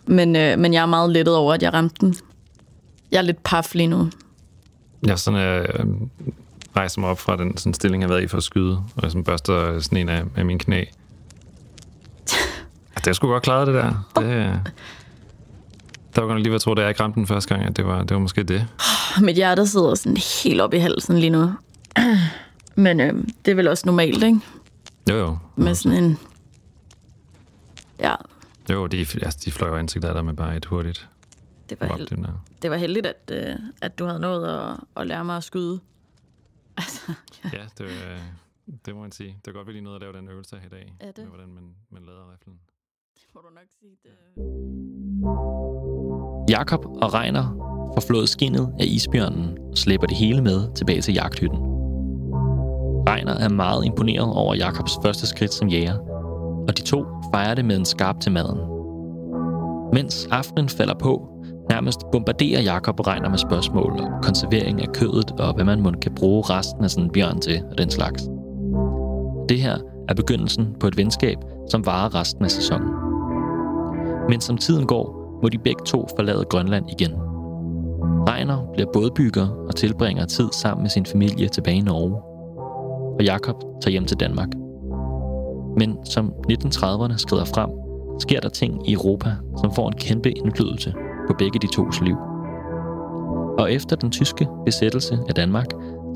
Men, 0.07 0.35
øh, 0.35 0.59
men 0.59 0.73
jeg 0.73 0.81
er 0.81 0.85
meget 0.85 1.09
lettet 1.09 1.35
over, 1.35 1.53
at 1.53 1.63
jeg 1.63 1.73
ramte 1.73 2.05
den. 2.05 2.15
Jeg 3.11 3.17
er 3.17 3.21
lidt 3.21 3.43
paf 3.43 3.75
lige 3.75 3.87
nu. 3.87 4.09
Jeg 5.07 5.19
sådan, 5.19 5.39
øh, 5.39 5.85
rejser 6.75 6.99
mig 6.99 7.09
op 7.09 7.19
fra 7.19 7.37
den 7.37 7.57
sådan 7.57 7.73
stilling, 7.73 8.01
jeg 8.01 8.07
har 8.07 8.13
været 8.13 8.23
i 8.23 8.27
for 8.27 8.37
at 8.37 8.43
skyde, 8.43 8.77
og 8.95 9.03
jeg 9.03 9.11
sådan 9.11 9.23
børster 9.23 9.79
sneen 9.79 10.09
af, 10.09 10.23
af 10.35 10.45
mine 10.45 10.59
knæ. 10.59 10.83
Det 12.95 13.07
er 13.07 13.13
sgu 13.13 13.27
godt 13.27 13.43
klaret, 13.43 13.67
det 13.67 13.75
der. 13.75 14.07
Det, 14.15 14.25
øh, 14.25 14.55
der 16.15 16.21
var 16.21 16.27
godt 16.27 16.41
lige 16.41 16.49
ved 16.49 16.55
at 16.55 16.61
tro, 16.61 16.73
da 16.73 16.81
jeg 16.81 16.89
ikke 16.89 17.03
ramte 17.03 17.15
den 17.15 17.27
første 17.27 17.55
gang, 17.55 17.67
at 17.67 17.77
det 17.77 17.85
var, 17.85 18.03
det 18.03 18.11
var 18.11 18.19
måske 18.19 18.43
det. 18.43 18.67
Mit 19.21 19.35
hjerte 19.35 19.67
sidder 19.67 19.95
sådan 19.95 20.17
helt 20.43 20.61
op 20.61 20.73
i 20.73 20.77
halsen 20.77 21.19
lige 21.19 21.29
nu. 21.29 21.51
Men 22.75 22.99
øh, 22.99 23.13
det 23.45 23.51
er 23.51 23.55
vel 23.55 23.67
også 23.67 23.83
normalt, 23.85 24.23
ikke? 24.23 24.39
Jo, 25.09 25.15
jo. 25.15 25.37
Med 25.55 25.75
sådan 25.75 26.03
en... 26.03 26.17
Ja, 27.99 28.15
Jo, 28.69 28.87
de, 28.87 28.99
altså, 28.99 29.39
de 29.45 29.51
fløj 29.51 29.69
jo 29.69 29.75
ansigtet 29.75 30.07
af 30.07 30.13
dig 30.13 30.25
med 30.25 30.33
bare 30.33 30.57
et 30.57 30.65
hurtigt 30.65 31.07
det 31.69 31.79
var, 31.79 31.97
held, 31.97 32.07
det 32.61 32.71
var 32.71 32.77
heldigt, 32.77 33.05
at, 33.05 33.31
øh, 33.31 33.55
at 33.81 33.99
du 33.99 34.05
havde 34.05 34.19
nået 34.19 34.47
at, 34.47 34.77
at 34.97 35.07
lære 35.07 35.25
mig 35.25 35.37
at 35.37 35.43
skyde. 35.43 35.79
Altså, 36.77 37.13
Ja, 37.53 37.65
det, 37.77 37.85
øh, 37.85 38.19
det 38.85 38.95
må 38.95 39.01
man 39.01 39.11
sige. 39.11 39.39
Det 39.45 39.53
var 39.53 39.59
godt, 39.59 39.67
vi 39.67 39.71
lige 39.71 39.83
nåede 39.83 39.95
at 39.95 40.01
lave 40.01 40.13
den 40.13 40.27
øvelse 40.27 40.57
her 40.57 40.65
i 40.65 40.69
dag. 40.69 40.93
Ja, 41.01 41.07
det. 41.07 41.17
Med 41.17 41.27
hvordan 41.27 41.49
man, 41.49 41.75
man 41.89 42.05
lader 42.05 42.31
riflen. 42.33 42.59
må 43.35 43.41
du 43.41 43.49
nok 43.49 43.67
sige 43.79 43.97
det. 44.03 46.04
Jakob 46.49 46.85
og 47.01 47.13
Reiner 47.13 47.55
får 47.93 48.01
flået 48.07 48.29
skinnet 48.29 48.69
af 48.79 48.85
isbjørnen 48.87 49.57
og 49.71 49.77
slæber 49.77 50.07
det 50.07 50.17
hele 50.17 50.41
med 50.41 50.73
tilbage 50.75 51.01
til 51.01 51.13
jagthytten. 51.13 51.59
Reiner 53.09 53.33
er 53.33 53.49
meget 53.49 53.85
imponeret 53.85 54.33
over 54.33 54.55
Jakobs 54.55 54.97
første 55.03 55.27
skridt 55.27 55.53
som 55.53 55.67
jæger, 55.67 55.97
og 56.67 56.77
de 56.77 56.81
to 56.81 57.05
fejrer 57.33 57.55
det 57.55 57.65
med 57.65 57.77
en 57.77 57.85
skarp 57.85 58.19
til 58.19 58.31
maden. 58.31 58.59
Mens 59.93 60.27
aftenen 60.31 60.69
falder 60.69 60.93
på, 60.93 61.27
nærmest 61.69 61.99
bombarderer 62.11 62.61
Jakob 62.61 62.99
og 62.99 63.07
Reiner 63.07 63.29
med 63.29 63.37
spørgsmål 63.37 63.91
om 63.91 64.23
konservering 64.23 64.81
af 64.81 64.87
kødet 64.93 65.31
og 65.31 65.53
hvad 65.53 65.65
man 65.65 65.81
måske 65.81 65.99
kan 65.99 66.15
bruge 66.15 66.43
resten 66.49 66.83
af 66.83 66.91
sådan 66.91 67.03
en 67.03 67.11
bjørn 67.11 67.39
til 67.39 67.63
og 67.71 67.77
den 67.77 67.89
slags. 67.89 68.23
Det 69.49 69.61
her 69.61 69.77
er 70.09 70.13
begyndelsen 70.13 70.75
på 70.79 70.87
et 70.87 70.97
venskab, 70.97 71.37
som 71.69 71.85
varer 71.85 72.15
resten 72.15 72.45
af 72.45 72.51
sæsonen. 72.51 72.89
Men 74.29 74.41
som 74.41 74.57
tiden 74.57 74.87
går, 74.87 75.24
må 75.45 75.49
de 75.49 75.57
begge 75.57 75.83
to 75.85 76.07
forlade 76.15 76.45
Grønland 76.49 76.85
igen. 76.89 77.11
Reiner 78.29 78.57
bliver 78.73 78.91
bådbygger 78.93 79.47
og 79.67 79.75
tilbringer 79.75 80.25
tid 80.25 80.47
sammen 80.51 80.83
med 80.83 80.89
sin 80.89 81.05
familie 81.05 81.47
tilbage 81.47 81.77
i 81.77 81.81
Norge. 81.81 82.15
Og 83.19 83.23
Jakob 83.23 83.55
tager 83.81 83.91
hjem 83.91 84.05
til 84.05 84.19
Danmark. 84.19 84.47
Men 85.79 86.05
som 86.05 86.33
1930'erne 86.51 87.17
skrider 87.17 87.45
frem, 87.45 87.69
sker 88.19 88.39
der 88.39 88.49
ting 88.49 88.89
i 88.89 88.93
Europa, 88.93 89.29
som 89.61 89.73
får 89.73 89.87
en 89.87 89.93
kæmpe 89.95 90.31
indflydelse 90.31 90.93
på 91.27 91.33
begge 91.37 91.59
de 91.59 91.67
tos 91.67 92.01
liv. 92.01 92.17
Og 93.59 93.71
efter 93.71 93.95
den 93.95 94.11
tyske 94.11 94.47
besættelse 94.65 95.19
af 95.29 95.35
Danmark, 95.35 95.67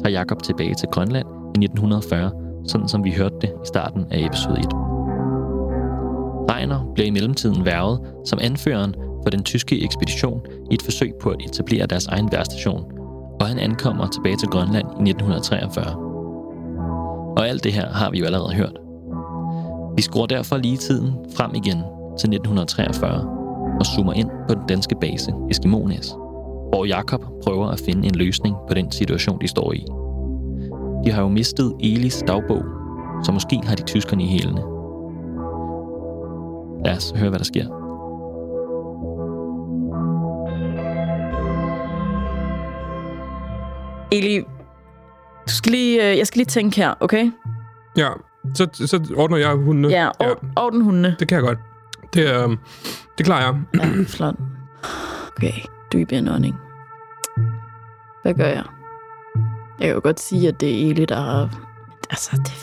tager 0.03 0.11
Jakob 0.11 0.43
tilbage 0.43 0.73
til 0.73 0.89
Grønland 0.91 1.27
i 1.27 1.59
1940, 1.65 2.31
sådan 2.67 2.87
som 2.87 3.03
vi 3.03 3.11
hørte 3.11 3.35
det 3.41 3.49
i 3.49 3.67
starten 3.67 4.05
af 4.11 4.19
episode 4.25 4.59
1. 4.59 4.65
Reiner 6.51 6.91
blev 6.95 7.07
i 7.07 7.09
mellemtiden 7.09 7.65
værvet 7.65 7.99
som 8.25 8.39
anføreren 8.41 8.95
for 9.23 9.29
den 9.29 9.43
tyske 9.43 9.83
ekspedition 9.83 10.41
i 10.71 10.73
et 10.73 10.81
forsøg 10.81 11.13
på 11.21 11.29
at 11.29 11.37
etablere 11.49 11.85
deres 11.85 12.07
egen 12.07 12.31
værstation, 12.31 12.83
og 13.39 13.47
han 13.47 13.59
ankommer 13.59 14.07
tilbage 14.07 14.37
til 14.37 14.47
Grønland 14.47 14.87
i 14.87 15.09
1943. 15.09 15.95
Og 17.37 17.47
alt 17.47 17.63
det 17.63 17.73
her 17.73 17.89
har 17.89 18.11
vi 18.11 18.19
jo 18.19 18.25
allerede 18.25 18.53
hørt. 18.53 18.77
Vi 19.95 20.01
skruer 20.01 20.25
derfor 20.25 20.57
lige 20.57 20.77
tiden 20.77 21.13
frem 21.37 21.51
igen 21.55 21.77
til 22.19 22.33
1943 22.33 23.39
og 23.79 23.85
zoomer 23.85 24.13
ind 24.13 24.29
på 24.47 24.53
den 24.55 24.63
danske 24.69 24.95
base 25.01 25.33
Eskimones, 25.49 26.09
hvor 26.69 26.85
Jakob 26.85 27.21
prøver 27.43 27.67
at 27.67 27.81
finde 27.85 28.07
en 28.07 28.15
løsning 28.15 28.55
på 28.67 28.73
den 28.73 28.91
situation, 28.91 29.41
de 29.41 29.47
står 29.47 29.73
i. 29.73 29.85
De 31.05 31.11
har 31.11 31.21
jo 31.21 31.27
mistet 31.27 31.73
Elis 31.79 32.23
dagbog, 32.27 32.63
så 33.23 33.31
måske 33.31 33.59
har 33.63 33.75
de 33.75 33.83
tyskerne 33.83 34.23
i 34.23 34.27
hælene. 34.27 34.61
Lad 36.85 36.95
os 36.95 37.13
høre, 37.15 37.29
hvad 37.29 37.39
der 37.39 37.45
sker. 37.45 37.78
Eli, 44.11 44.39
du 45.47 45.53
skal 45.53 45.71
lige, 45.71 46.11
øh, 46.11 46.17
jeg 46.17 46.27
skal 46.27 46.39
lige 46.39 46.45
tænke 46.45 46.75
her, 46.75 46.93
okay? 46.99 47.31
Ja, 47.97 48.09
så, 48.53 48.67
så 48.73 49.13
ordner 49.15 49.37
jeg 49.37 49.55
hundene. 49.55 49.87
Ja, 49.87 50.07
og, 50.07 50.25
ja. 50.27 50.33
orden 50.55 50.81
hundene. 50.81 51.15
Det 51.19 51.27
kan 51.27 51.35
jeg 51.35 51.43
godt. 51.43 51.59
Det, 52.13 52.21
øh, 52.21 52.57
det 53.17 53.25
klarer 53.25 53.41
jeg. 53.41 53.61
Ja, 53.73 54.03
flot. 54.07 54.35
Okay, 55.37 55.53
dyb 55.93 56.11
indånding. 56.11 56.55
Hvad 58.21 58.33
gør 58.33 58.45
jeg? 58.47 58.63
Jeg 59.79 59.87
kan 59.87 59.95
jo 59.95 60.01
godt 60.03 60.19
sige, 60.19 60.47
at 60.47 60.59
det 60.59 60.69
er 60.69 60.89
Eli, 60.89 61.05
der 61.05 61.15
har... 61.15 61.49
Altså, 62.09 62.31
det 62.37 62.53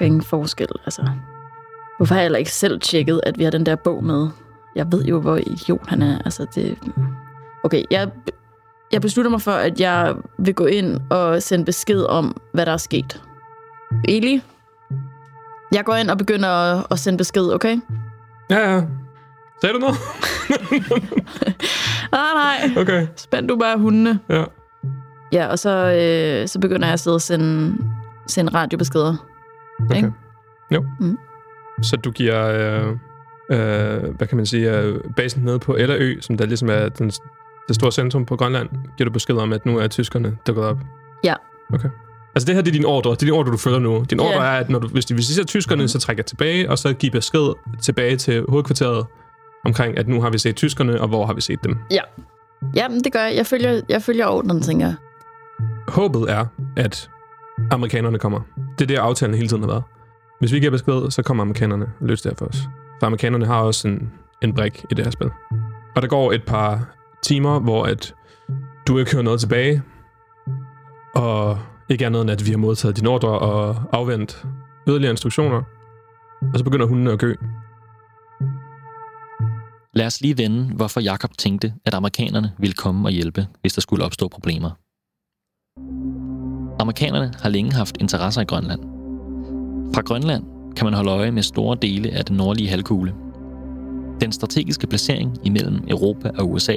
er 0.00 0.04
ingen 0.04 0.22
forskel, 0.22 0.68
altså. 0.84 1.10
Hvorfor 1.96 2.14
har 2.14 2.22
jeg 2.22 2.38
ikke 2.38 2.52
selv 2.52 2.80
tjekket, 2.80 3.20
at 3.26 3.38
vi 3.38 3.44
har 3.44 3.50
den 3.50 3.66
der 3.66 3.76
bog 3.76 4.04
med? 4.04 4.28
Jeg 4.76 4.92
ved 4.92 5.04
jo, 5.04 5.20
hvor 5.20 5.36
idiot 5.36 5.86
han 5.86 6.02
er. 6.02 6.18
Altså, 6.18 6.46
det... 6.54 6.78
Okay, 7.64 7.82
jeg, 7.90 8.10
jeg 8.92 9.00
beslutter 9.00 9.30
mig 9.30 9.40
for, 9.40 9.50
at 9.50 9.80
jeg 9.80 10.14
vil 10.38 10.54
gå 10.54 10.66
ind 10.66 11.00
og 11.10 11.42
sende 11.42 11.64
besked 11.64 12.02
om, 12.02 12.40
hvad 12.52 12.66
der 12.66 12.72
er 12.72 12.76
sket. 12.76 13.22
Eli, 14.08 14.42
jeg 15.72 15.84
går 15.84 15.94
ind 15.94 16.10
og 16.10 16.18
begynder 16.18 16.48
at, 16.48 16.86
at 16.90 16.98
sende 16.98 17.18
besked, 17.18 17.52
okay? 17.52 17.76
Ja, 18.50 18.72
ja. 18.74 18.82
Sagde 19.60 19.74
du 19.74 19.78
noget? 19.78 19.96
ah, 22.12 22.34
nej. 22.34 22.82
Okay. 22.82 23.06
Spænd 23.16 23.48
du 23.48 23.56
bare 23.56 23.78
hundene. 23.78 24.20
Ja. 24.28 24.44
Ja, 25.32 25.46
og 25.46 25.58
så, 25.58 25.70
øh, 25.70 26.48
så 26.48 26.58
begynder 26.60 26.86
jeg 26.86 26.92
at 26.92 27.00
sidde 27.00 27.14
og 27.14 27.20
sende, 27.20 27.76
sende 28.26 28.54
radiobeskeder. 28.54 29.16
Okay. 29.80 29.96
Ikke? 29.96 30.12
Jo. 30.70 30.84
Mm. 31.00 31.18
Så 31.82 31.96
du 31.96 32.10
giver, 32.10 32.46
øh, 32.46 32.88
øh, 33.50 34.14
hvad 34.16 34.26
kan 34.26 34.36
man 34.36 34.46
sige, 34.46 34.78
øh, 34.78 35.00
basen 35.16 35.44
nede 35.44 35.58
på 35.58 35.76
Ellerø, 35.76 36.14
som 36.20 36.36
der 36.36 36.46
ligesom 36.46 36.70
er 36.70 36.88
den, 36.88 37.12
det 37.70 37.76
store 37.76 37.92
centrum 37.92 38.26
på 38.26 38.36
Grønland, 38.36 38.68
giver 38.96 39.04
du 39.08 39.12
besked 39.12 39.34
om, 39.36 39.52
at 39.52 39.66
nu 39.66 39.78
er 39.78 39.88
tyskerne 39.88 40.36
dukket 40.46 40.64
op? 40.64 40.78
Ja. 41.24 41.34
Okay. 41.74 41.88
Altså 42.34 42.46
det 42.46 42.54
her, 42.54 42.62
det 42.62 42.70
er 42.70 42.72
din 42.72 42.84
ordre. 42.84 43.10
Det 43.10 43.16
er 43.22 43.26
din 43.26 43.30
ordre, 43.34 43.52
du 43.52 43.56
følger 43.56 43.78
nu. 43.78 44.04
Din 44.10 44.20
ordre 44.20 44.42
Ja. 44.44 44.52
er, 44.54 44.58
at 44.60 44.70
når 44.70 44.78
du, 44.78 44.88
hvis 44.88 45.04
de 45.06 45.14
visiterer 45.14 45.46
tyskerne, 45.46 45.88
så 45.88 45.98
trækker 45.98 46.20
jeg 46.20 46.26
tilbage, 46.26 46.70
og 46.70 46.78
så 46.78 46.92
giver 46.92 47.10
besked 47.12 47.52
tilbage 47.82 48.16
til 48.16 48.44
hovedkvarteret 48.48 49.06
omkring, 49.64 49.98
at 49.98 50.08
nu 50.08 50.20
har 50.22 50.30
vi 50.30 50.38
set 50.38 50.56
tyskerne, 50.56 51.00
og 51.00 51.08
hvor 51.08 51.26
har 51.26 51.32
vi 51.34 51.40
set 51.40 51.64
dem. 51.64 51.78
Ja. 51.90 52.00
Ja, 52.76 52.88
men 52.88 53.04
det 53.04 53.12
gør 53.12 53.20
jeg. 53.22 53.36
Jeg 53.36 53.46
følger, 53.46 53.80
jeg 53.88 54.02
følger 54.02 54.26
ordenen, 54.26 54.62
tænker 54.62 54.86
jeg. 54.86 54.94
Håbet 55.88 56.30
er, 56.30 56.46
at 56.76 57.10
amerikanerne 57.70 58.18
kommer. 58.18 58.40
Det 58.78 58.84
er 58.84 58.86
det, 58.86 58.96
aftalen 58.96 59.34
hele 59.34 59.48
tiden 59.48 59.62
har 59.62 59.68
været. 59.70 59.82
Hvis 60.40 60.52
vi 60.52 60.58
giver 60.58 60.70
besked, 60.70 61.10
så 61.10 61.22
kommer 61.22 61.42
amerikanerne 61.44 61.84
og 62.00 62.06
løser 62.06 62.30
det 62.30 62.32
her 62.32 62.36
for 62.44 62.46
os. 62.46 62.58
For 63.00 63.06
amerikanerne 63.06 63.46
har 63.46 63.60
også 63.62 63.88
en, 63.88 64.12
en 64.42 64.54
brik 64.54 64.84
i 64.90 64.94
det 64.94 65.04
her 65.06 65.10
spil. 65.10 65.30
Og 65.96 66.02
der 66.02 66.08
går 66.08 66.32
et 66.32 66.42
par 66.46 66.94
timer, 67.22 67.60
hvor 67.60 67.84
at 67.84 68.14
du 68.86 68.98
ikke 68.98 69.12
hører 69.12 69.22
noget 69.22 69.40
tilbage, 69.40 69.82
og 71.14 71.58
ikke 71.88 72.06
andet 72.06 72.22
end, 72.22 72.30
at 72.30 72.46
vi 72.46 72.50
har 72.50 72.58
modtaget 72.58 72.96
dine 72.96 73.08
ordre 73.08 73.38
og 73.38 73.76
afvendt 73.92 74.46
yderligere 74.88 75.10
instruktioner. 75.10 75.62
Og 76.52 76.58
så 76.58 76.64
begynder 76.64 76.86
hunden 76.86 77.06
at 77.06 77.18
gø. 77.18 77.34
Lad 79.94 80.06
os 80.06 80.20
lige 80.20 80.38
vende, 80.38 80.74
hvorfor 80.74 81.00
Jakob 81.00 81.30
tænkte, 81.38 81.74
at 81.84 81.94
amerikanerne 81.94 82.52
ville 82.58 82.74
komme 82.74 83.08
og 83.08 83.12
hjælpe, 83.12 83.46
hvis 83.60 83.72
der 83.72 83.80
skulle 83.80 84.04
opstå 84.04 84.28
problemer. 84.28 84.70
Amerikanerne 86.80 87.32
har 87.42 87.48
længe 87.48 87.72
haft 87.72 87.96
interesser 88.00 88.40
i 88.40 88.44
Grønland. 88.44 88.80
Fra 89.94 90.02
Grønland 90.02 90.44
kan 90.76 90.84
man 90.84 90.94
holde 90.94 91.10
øje 91.10 91.30
med 91.30 91.42
store 91.42 91.76
dele 91.82 92.10
af 92.10 92.24
den 92.24 92.36
nordlige 92.36 92.68
halvkugle. 92.68 93.14
Den 94.20 94.32
strategiske 94.32 94.86
placering 94.86 95.38
imellem 95.46 95.84
Europa 95.88 96.30
og 96.38 96.50
USA 96.50 96.76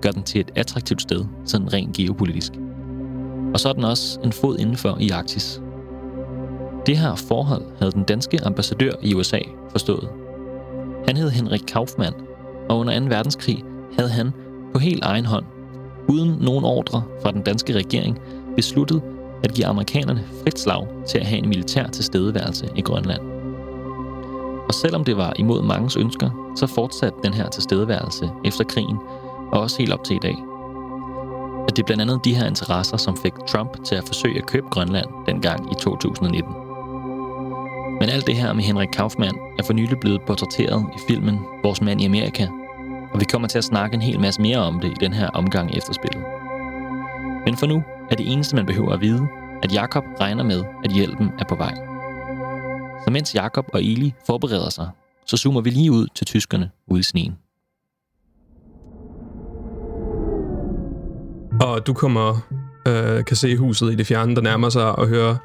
gør 0.00 0.10
den 0.10 0.22
til 0.22 0.40
et 0.40 0.50
attraktivt 0.56 1.02
sted, 1.02 1.24
sådan 1.44 1.72
rent 1.72 1.96
geopolitisk. 1.96 2.52
Og 3.54 3.60
så 3.60 3.68
er 3.68 3.72
den 3.72 3.84
også 3.84 4.20
en 4.24 4.32
fod 4.32 4.58
indenfor 4.58 4.96
i 5.00 5.10
Arktis. 5.10 5.60
Det 6.86 6.98
her 6.98 7.14
forhold 7.14 7.62
havde 7.78 7.92
den 7.92 8.02
danske 8.02 8.44
ambassadør 8.44 8.92
i 9.02 9.14
USA 9.14 9.38
forstået. 9.70 10.08
Han 11.06 11.16
hed 11.16 11.30
Henrik 11.30 11.62
Kaufmann, 11.68 12.14
og 12.68 12.78
under 12.78 13.00
2. 13.00 13.06
verdenskrig 13.06 13.64
havde 13.98 14.10
han 14.10 14.32
på 14.72 14.78
helt 14.78 15.04
egen 15.04 15.24
hånd, 15.24 15.44
uden 16.08 16.38
nogen 16.40 16.64
ordre 16.64 17.02
fra 17.22 17.32
den 17.32 17.42
danske 17.42 17.72
regering, 17.72 18.18
besluttet 18.56 19.02
at 19.44 19.54
give 19.54 19.66
amerikanerne 19.66 20.24
frit 20.42 20.58
slag 20.58 20.86
til 21.08 21.18
at 21.18 21.26
have 21.26 21.38
en 21.38 21.48
militær 21.48 21.86
tilstedeværelse 21.86 22.68
i 22.76 22.80
Grønland. 22.80 23.20
Og 24.68 24.74
selvom 24.74 25.04
det 25.04 25.16
var 25.16 25.32
imod 25.36 25.62
mangens 25.62 25.96
ønsker, 25.96 26.52
så 26.56 26.66
fortsatte 26.66 27.18
den 27.24 27.34
her 27.34 27.48
tilstedeværelse 27.48 28.30
efter 28.44 28.64
krigen, 28.64 28.96
og 29.52 29.60
også 29.60 29.78
helt 29.78 29.92
op 29.92 30.04
til 30.04 30.16
i 30.16 30.18
dag. 30.18 30.36
At 31.68 31.76
det 31.76 31.82
er 31.82 31.86
blandt 31.86 32.02
andet 32.02 32.24
de 32.24 32.34
her 32.34 32.46
interesser, 32.46 32.96
som 32.96 33.16
fik 33.16 33.32
Trump 33.48 33.84
til 33.84 33.94
at 33.94 34.04
forsøge 34.06 34.38
at 34.38 34.46
købe 34.46 34.66
Grønland 34.70 35.06
dengang 35.26 35.72
i 35.72 35.74
2019. 35.74 36.54
Men 38.00 38.08
alt 38.08 38.26
det 38.26 38.36
her 38.36 38.52
med 38.52 38.64
Henrik 38.64 38.88
Kaufmann 38.92 39.38
er 39.58 39.62
for 39.62 39.72
nylig 39.72 40.00
blevet 40.00 40.22
portrætteret 40.26 40.86
i 40.96 40.98
filmen 41.08 41.38
Vores 41.62 41.80
mand 41.80 42.00
i 42.00 42.04
Amerika, 42.04 42.46
og 43.12 43.20
vi 43.20 43.24
kommer 43.24 43.48
til 43.48 43.58
at 43.58 43.64
snakke 43.64 43.94
en 43.94 44.02
hel 44.02 44.20
masse 44.20 44.42
mere 44.42 44.58
om 44.58 44.80
det 44.80 44.90
i 44.90 45.00
den 45.00 45.12
her 45.12 45.28
omgang 45.28 45.76
efter 45.76 45.92
spillet. 45.92 46.24
Men 47.46 47.56
for 47.56 47.66
nu 47.66 47.82
er 48.10 48.16
det 48.16 48.32
eneste, 48.32 48.56
man 48.56 48.66
behøver 48.66 48.92
at 48.92 49.00
vide, 49.00 49.26
at 49.62 49.72
Jakob 49.72 50.04
regner 50.20 50.44
med, 50.44 50.64
at 50.84 50.90
hjælpen 50.90 51.30
er 51.38 51.44
på 51.44 51.54
vej. 51.54 51.74
Så 53.04 53.10
mens 53.10 53.34
Jakob 53.34 53.66
og 53.72 53.82
Eli 53.82 54.14
forbereder 54.26 54.70
sig, 54.70 54.88
så 55.26 55.36
zoomer 55.36 55.60
vi 55.60 55.70
lige 55.70 55.92
ud 55.92 56.06
til 56.14 56.26
tyskerne 56.26 56.70
ude 56.86 57.00
i 57.00 57.02
sneen. 57.02 57.43
Og 61.60 61.86
du 61.86 61.94
kommer, 61.94 62.46
øh, 62.88 63.24
kan 63.24 63.36
se 63.36 63.56
huset 63.56 63.92
i 63.92 63.94
det 63.94 64.06
fjerne, 64.06 64.34
der 64.34 64.42
nærmer 64.42 64.68
sig, 64.68 64.98
og 64.98 65.08
høre 65.08 65.36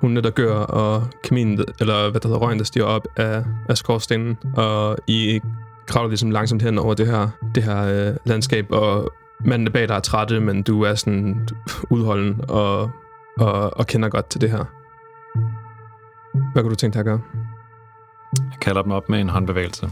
hundene, 0.00 0.20
der 0.20 0.30
gør, 0.30 0.54
og 0.54 1.04
kaminen, 1.24 1.64
eller 1.80 2.10
hvad 2.10 2.20
der 2.20 2.28
hedder, 2.28 2.40
røgen, 2.40 2.58
der 2.58 2.64
stiger 2.64 2.86
op 2.86 3.06
af, 3.16 3.44
af 3.68 3.76
skorstenen, 3.76 4.38
og 4.56 4.96
I 5.06 5.40
kravler 5.86 6.08
ligesom 6.08 6.30
langsomt 6.30 6.62
hen 6.62 6.78
over 6.78 6.94
det 6.94 7.06
her, 7.06 7.28
det 7.54 7.62
her 7.62 8.08
øh, 8.08 8.16
landskab, 8.24 8.66
og 8.70 9.12
manden 9.44 9.72
bag 9.72 9.88
dig 9.88 9.94
er 9.94 10.00
trætte, 10.00 10.40
men 10.40 10.62
du 10.62 10.82
er 10.82 10.94
sådan 10.94 11.48
udholden 11.90 12.40
og, 12.48 12.90
og, 13.38 13.78
og 13.78 13.86
kender 13.86 14.08
godt 14.08 14.30
til 14.30 14.40
det 14.40 14.50
her. 14.50 14.64
Hvad 16.52 16.62
kunne 16.62 16.70
du 16.70 16.76
tænke 16.76 16.94
dig 16.94 17.00
at 17.00 17.06
gøre? 17.06 17.20
Jeg 18.38 18.60
kalder 18.60 18.82
dem 18.82 18.92
op 18.92 19.08
med 19.08 19.20
en 19.20 19.28
håndbevægelse. 19.28 19.90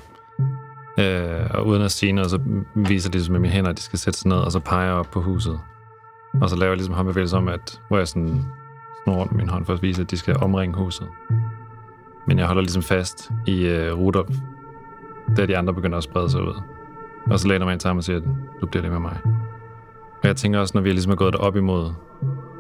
Øh, 1.03 1.51
og 1.51 1.67
uden 1.67 1.83
at 1.83 1.93
sige 1.93 2.13
noget, 2.13 2.31
så 2.31 2.39
viser 2.75 3.11
de 3.11 3.17
ligesom 3.17 3.33
med 3.33 3.41
mine 3.41 3.53
hænder, 3.53 3.71
at 3.71 3.77
de 3.77 3.83
skal 3.83 3.99
sætte 3.99 4.19
sig 4.19 4.29
ned, 4.29 4.37
og 4.37 4.53
så 4.53 4.61
peger 4.61 4.85
jeg 4.85 4.95
op 4.95 5.11
på 5.13 5.21
huset. 5.21 5.61
Og 6.41 6.51
så 6.51 6.57
laver 6.57 6.71
jeg 6.71 6.77
ligesom 6.77 6.95
håndbevægelse 6.95 7.37
om, 7.37 7.49
at, 7.49 7.81
hvor 7.89 7.99
jeg 7.99 8.09
sådan 8.09 8.45
snor 9.05 9.15
rundt 9.15 9.33
min 9.33 9.49
hånd 9.49 9.67
for 9.67 9.73
at 9.73 9.83
vise, 9.83 10.03
at 10.03 10.11
de 10.11 10.17
skal 10.17 10.37
omringe 10.37 10.77
huset. 10.77 11.09
Men 12.27 12.39
jeg 12.39 12.47
holder 12.47 12.63
ligesom 12.63 12.83
fast 12.83 13.31
i 13.47 13.67
øh, 13.67 13.99
Rudolf, 13.99 14.37
da 15.37 15.47
de 15.47 15.57
andre 15.57 15.75
begynder 15.75 15.99
at 15.99 16.05
sprede 16.05 16.31
sig 16.31 16.43
ud. 16.43 16.63
Og 17.31 17.41
så 17.41 17.49
læner 17.49 17.65
man 17.65 17.73
ind 17.73 17.81
sammen 17.81 17.99
og 17.99 18.05
siger, 18.05 18.17
at 18.17 18.25
du 18.61 18.67
bliver 18.67 18.83
det 18.83 18.91
med 18.91 19.01
mig. 19.01 19.19
Og 20.23 20.29
jeg 20.29 20.37
tænker 20.37 20.59
også, 20.59 20.73
når 20.75 20.83
vi 20.83 20.91
ligesom 20.91 21.13
er 21.13 21.17
gået 21.17 21.37
op 21.37 21.57
imod, 21.57 21.93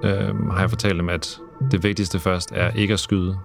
øh, 0.04 0.50
har 0.50 0.60
jeg 0.60 0.70
fortalt 0.70 0.98
dem, 0.98 1.08
at 1.08 1.40
det 1.70 1.82
vigtigste 1.82 2.18
først 2.18 2.52
er 2.54 2.70
ikke 2.70 2.92
at 2.94 3.00
skyde, 3.00 3.38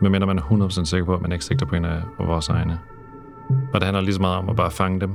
medmindre 0.00 0.26
man 0.26 0.38
er 0.38 0.42
100% 0.42 0.84
sikker 0.84 1.04
på, 1.04 1.14
at 1.14 1.22
man 1.22 1.32
ikke 1.32 1.44
sigter 1.44 1.66
på 1.66 1.74
en 1.76 1.84
af 1.84 2.02
vores 2.18 2.48
egne. 2.48 2.78
Og 3.48 3.80
det 3.80 3.82
handler 3.82 4.00
lige 4.00 4.14
så 4.14 4.20
meget 4.20 4.38
om 4.38 4.48
at 4.48 4.56
bare 4.56 4.70
fange 4.70 5.00
dem, 5.00 5.10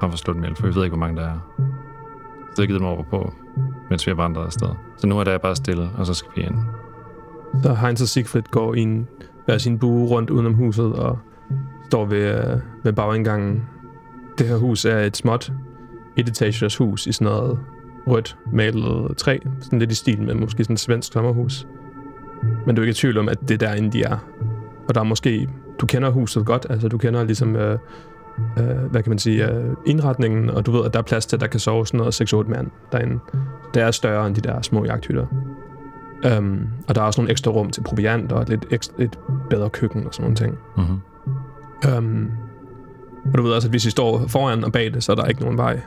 frem 0.00 0.10
for 0.10 0.12
at 0.12 0.18
slå 0.18 0.32
dem 0.32 0.42
ihjel, 0.42 0.56
for 0.56 0.66
vi 0.66 0.74
ved 0.74 0.84
ikke, 0.84 0.96
hvor 0.96 1.06
mange 1.06 1.20
der 1.20 1.28
er. 1.28 1.38
Så 2.54 2.62
jeg 2.62 2.68
givet 2.68 2.80
dem 2.80 2.88
over 2.88 3.02
på, 3.02 3.32
mens 3.90 4.06
vi 4.06 4.10
har 4.10 4.16
vandret 4.16 4.44
afsted. 4.44 4.68
Så 4.96 5.06
nu 5.06 5.18
er 5.18 5.24
det 5.24 5.40
bare 5.40 5.56
stille, 5.56 5.90
og 5.98 6.06
så 6.06 6.14
skal 6.14 6.30
vi 6.36 6.42
ind. 6.42 6.54
Så 7.62 7.74
Heinz 7.74 8.02
og 8.02 8.08
Siegfried 8.08 8.50
går 8.50 8.74
i 8.74 8.80
en, 8.80 9.08
hver 9.44 9.58
sin 9.58 9.78
bue 9.78 10.08
rundt 10.08 10.30
udenom 10.30 10.54
huset 10.54 10.92
og 10.92 11.18
står 11.86 12.04
ved, 12.04 12.34
øh, 12.34 12.60
ved 12.84 12.92
bagindgangen. 12.92 13.62
Det 14.38 14.48
her 14.48 14.56
hus 14.56 14.84
er 14.84 14.98
et 14.98 15.16
småt 15.16 15.52
et 16.18 16.76
hus 16.78 17.06
i 17.06 17.12
sådan 17.12 17.32
noget 17.32 17.58
rødt 18.06 18.36
malet 18.52 19.16
træ. 19.16 19.38
Sådan 19.60 19.78
lidt 19.78 19.92
i 19.92 19.94
stil 19.94 20.22
med 20.22 20.34
måske 20.34 20.64
sådan 20.64 20.74
et 20.74 20.80
svensk 20.80 21.12
sommerhus. 21.12 21.66
Men 22.66 22.76
du 22.76 22.82
er 22.82 22.84
ikke 22.84 22.90
i 22.90 22.94
tvivl 22.94 23.18
om, 23.18 23.28
at 23.28 23.40
det 23.40 23.50
er 23.50 23.66
derinde, 23.66 23.92
de 23.92 24.02
er. 24.02 24.18
Og 24.88 24.94
der 24.94 25.00
er 25.00 25.04
måske... 25.04 25.48
Du 25.80 25.86
kender 25.86 26.10
huset 26.10 26.46
godt, 26.46 26.66
altså 26.70 26.88
du 26.88 26.98
kender 26.98 27.24
ligesom... 27.24 27.56
Øh, 27.56 27.78
øh, 28.58 28.90
hvad 28.90 29.02
kan 29.02 29.10
man 29.10 29.18
sige, 29.18 29.52
øh, 29.52 29.74
indretningen, 29.86 30.50
og 30.50 30.66
du 30.66 30.72
ved, 30.72 30.84
at 30.84 30.92
der 30.92 30.98
er 30.98 31.02
plads 31.02 31.26
til, 31.26 31.36
at 31.36 31.40
der 31.40 31.46
kan 31.46 31.60
sove 31.60 31.86
sådan 31.86 31.98
noget 31.98 32.34
6-8 32.34 32.48
mand 32.48 32.70
derinde. 32.92 33.18
Det 33.74 33.82
er 33.82 33.90
større 33.90 34.26
end 34.26 34.34
de 34.34 34.40
der 34.40 34.62
små 34.62 34.84
jagthytter. 34.84 35.26
Um, 36.38 36.68
og 36.88 36.94
der 36.94 37.00
er 37.00 37.06
også 37.06 37.20
nogle 37.20 37.30
ekstra 37.30 37.50
rum 37.50 37.70
til 37.70 37.82
proviant 37.82 38.32
og 38.32 38.42
et 38.42 38.48
lidt 38.48 38.66
ekstra, 38.70 38.94
et 38.98 39.18
bedre 39.50 39.70
køkken 39.70 40.06
og 40.06 40.14
sådan 40.14 40.22
nogle 40.22 40.36
ting. 40.36 40.58
Mm-hmm. 40.76 41.00
Um, 41.98 42.30
og 43.32 43.38
du 43.38 43.42
ved 43.42 43.52
også, 43.52 43.68
at 43.68 43.72
hvis 43.72 43.86
I 43.86 43.90
står 43.90 44.26
foran 44.26 44.64
og 44.64 44.72
bag 44.72 44.94
det, 44.94 45.04
så 45.04 45.12
er 45.12 45.16
der 45.16 45.24
ikke 45.24 45.40
nogen 45.40 45.58
vej 45.58 45.80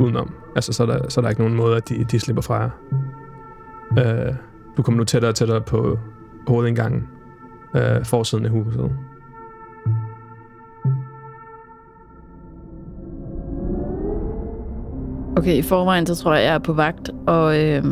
udenom. 0.00 0.34
Altså, 0.56 0.72
så 0.72 0.82
er 0.82 0.86
der, 0.86 1.08
så 1.08 1.20
er 1.20 1.22
der 1.22 1.28
ikke 1.28 1.40
nogen 1.40 1.56
måde, 1.56 1.76
at 1.76 1.88
de, 1.88 2.04
de 2.04 2.20
slipper 2.20 2.42
fra 2.42 2.54
jer. 2.54 2.70
Uh, 3.90 4.34
du 4.76 4.82
kommer 4.82 4.98
nu 4.98 5.04
tættere 5.04 5.30
og 5.30 5.34
tættere 5.34 5.60
på 5.60 5.98
hovedindgangen, 6.48 7.08
uh, 7.74 8.04
forsiden 8.04 8.44
af 8.44 8.50
huset. 8.50 8.90
Okay, 15.38 15.56
i 15.56 15.62
forvejen, 15.62 16.06
så 16.06 16.14
tror 16.14 16.34
jeg, 16.34 16.44
jeg 16.44 16.54
er 16.54 16.58
på 16.58 16.72
vagt, 16.72 17.10
og, 17.26 17.64
øh, 17.64 17.84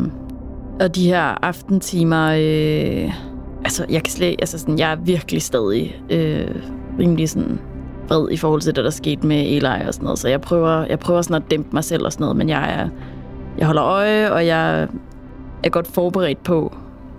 og 0.80 0.94
de 0.94 1.06
her 1.06 1.44
aftentimer, 1.44 2.26
øh, 2.26 3.12
altså, 3.64 3.86
jeg 3.90 4.02
kan 4.02 4.10
slet, 4.10 4.36
altså 4.38 4.58
sådan, 4.58 4.78
jeg 4.78 4.92
er 4.92 4.96
virkelig 4.96 5.42
stadig 5.42 6.02
øh, 6.10 6.54
rimelig 6.98 7.28
sådan 7.28 7.58
vred 8.08 8.30
i 8.30 8.36
forhold 8.36 8.60
til 8.60 8.76
det, 8.76 8.84
der 8.84 8.90
skete 8.90 9.26
med 9.26 9.36
Eli 9.36 9.86
og 9.86 9.94
sådan 9.94 10.04
noget, 10.04 10.18
så 10.18 10.28
jeg 10.28 10.40
prøver, 10.40 10.84
jeg 10.84 10.98
prøver 10.98 11.22
sådan 11.22 11.42
at 11.42 11.50
dæmpe 11.50 11.68
mig 11.72 11.84
selv 11.84 12.04
og 12.04 12.12
sådan 12.12 12.22
noget, 12.22 12.36
men 12.36 12.48
jeg 12.48 12.80
er, 12.80 12.88
jeg 13.58 13.66
holder 13.66 13.84
øje, 13.84 14.32
og 14.32 14.46
jeg 14.46 14.88
er 15.62 15.68
godt 15.68 15.86
forberedt 15.86 16.42
på, 16.42 16.76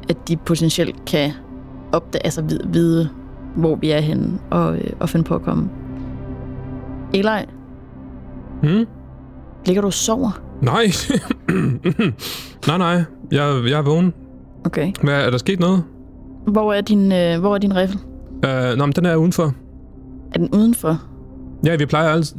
at 0.09 0.27
de 0.27 0.37
potentielt 0.37 1.05
kan 1.05 1.31
opdage, 1.91 2.25
altså 2.25 2.41
vide, 2.41 2.67
vide 2.67 3.09
hvor 3.55 3.75
vi 3.75 3.91
er 3.91 3.99
henne, 3.99 4.39
og, 4.51 4.75
øh, 4.75 4.89
og 4.99 5.09
finde 5.09 5.23
på 5.23 5.35
at 5.35 5.41
komme. 5.41 5.69
Eli, 7.13 7.45
Hmm? 8.61 8.85
Ligger 9.65 9.81
du 9.81 9.85
og 9.87 9.93
sover? 9.93 10.41
Nej. 10.61 10.85
nej, 12.67 12.77
nej. 12.77 12.93
Jeg, 13.31 13.61
jeg 13.69 13.77
er 13.79 13.81
vågen. 13.81 14.13
Okay. 14.65 14.91
Hvad, 15.03 15.13
er 15.25 15.29
der 15.29 15.37
sket 15.37 15.59
noget? 15.59 15.83
Hvor 16.47 16.73
er 16.73 16.81
din, 16.81 17.11
øh, 17.11 17.39
hvor 17.39 17.53
er 17.53 17.57
din 17.57 17.75
riffel? 17.75 17.99
Uh, 18.45 18.77
nå, 18.77 18.85
men 18.85 18.91
den 18.93 19.05
er 19.05 19.15
udenfor. 19.15 19.53
Er 20.33 20.37
den 20.39 20.49
udenfor? 20.53 21.01
Ja, 21.65 21.75
vi 21.75 21.85
plejer 21.85 22.09
altid, 22.09 22.35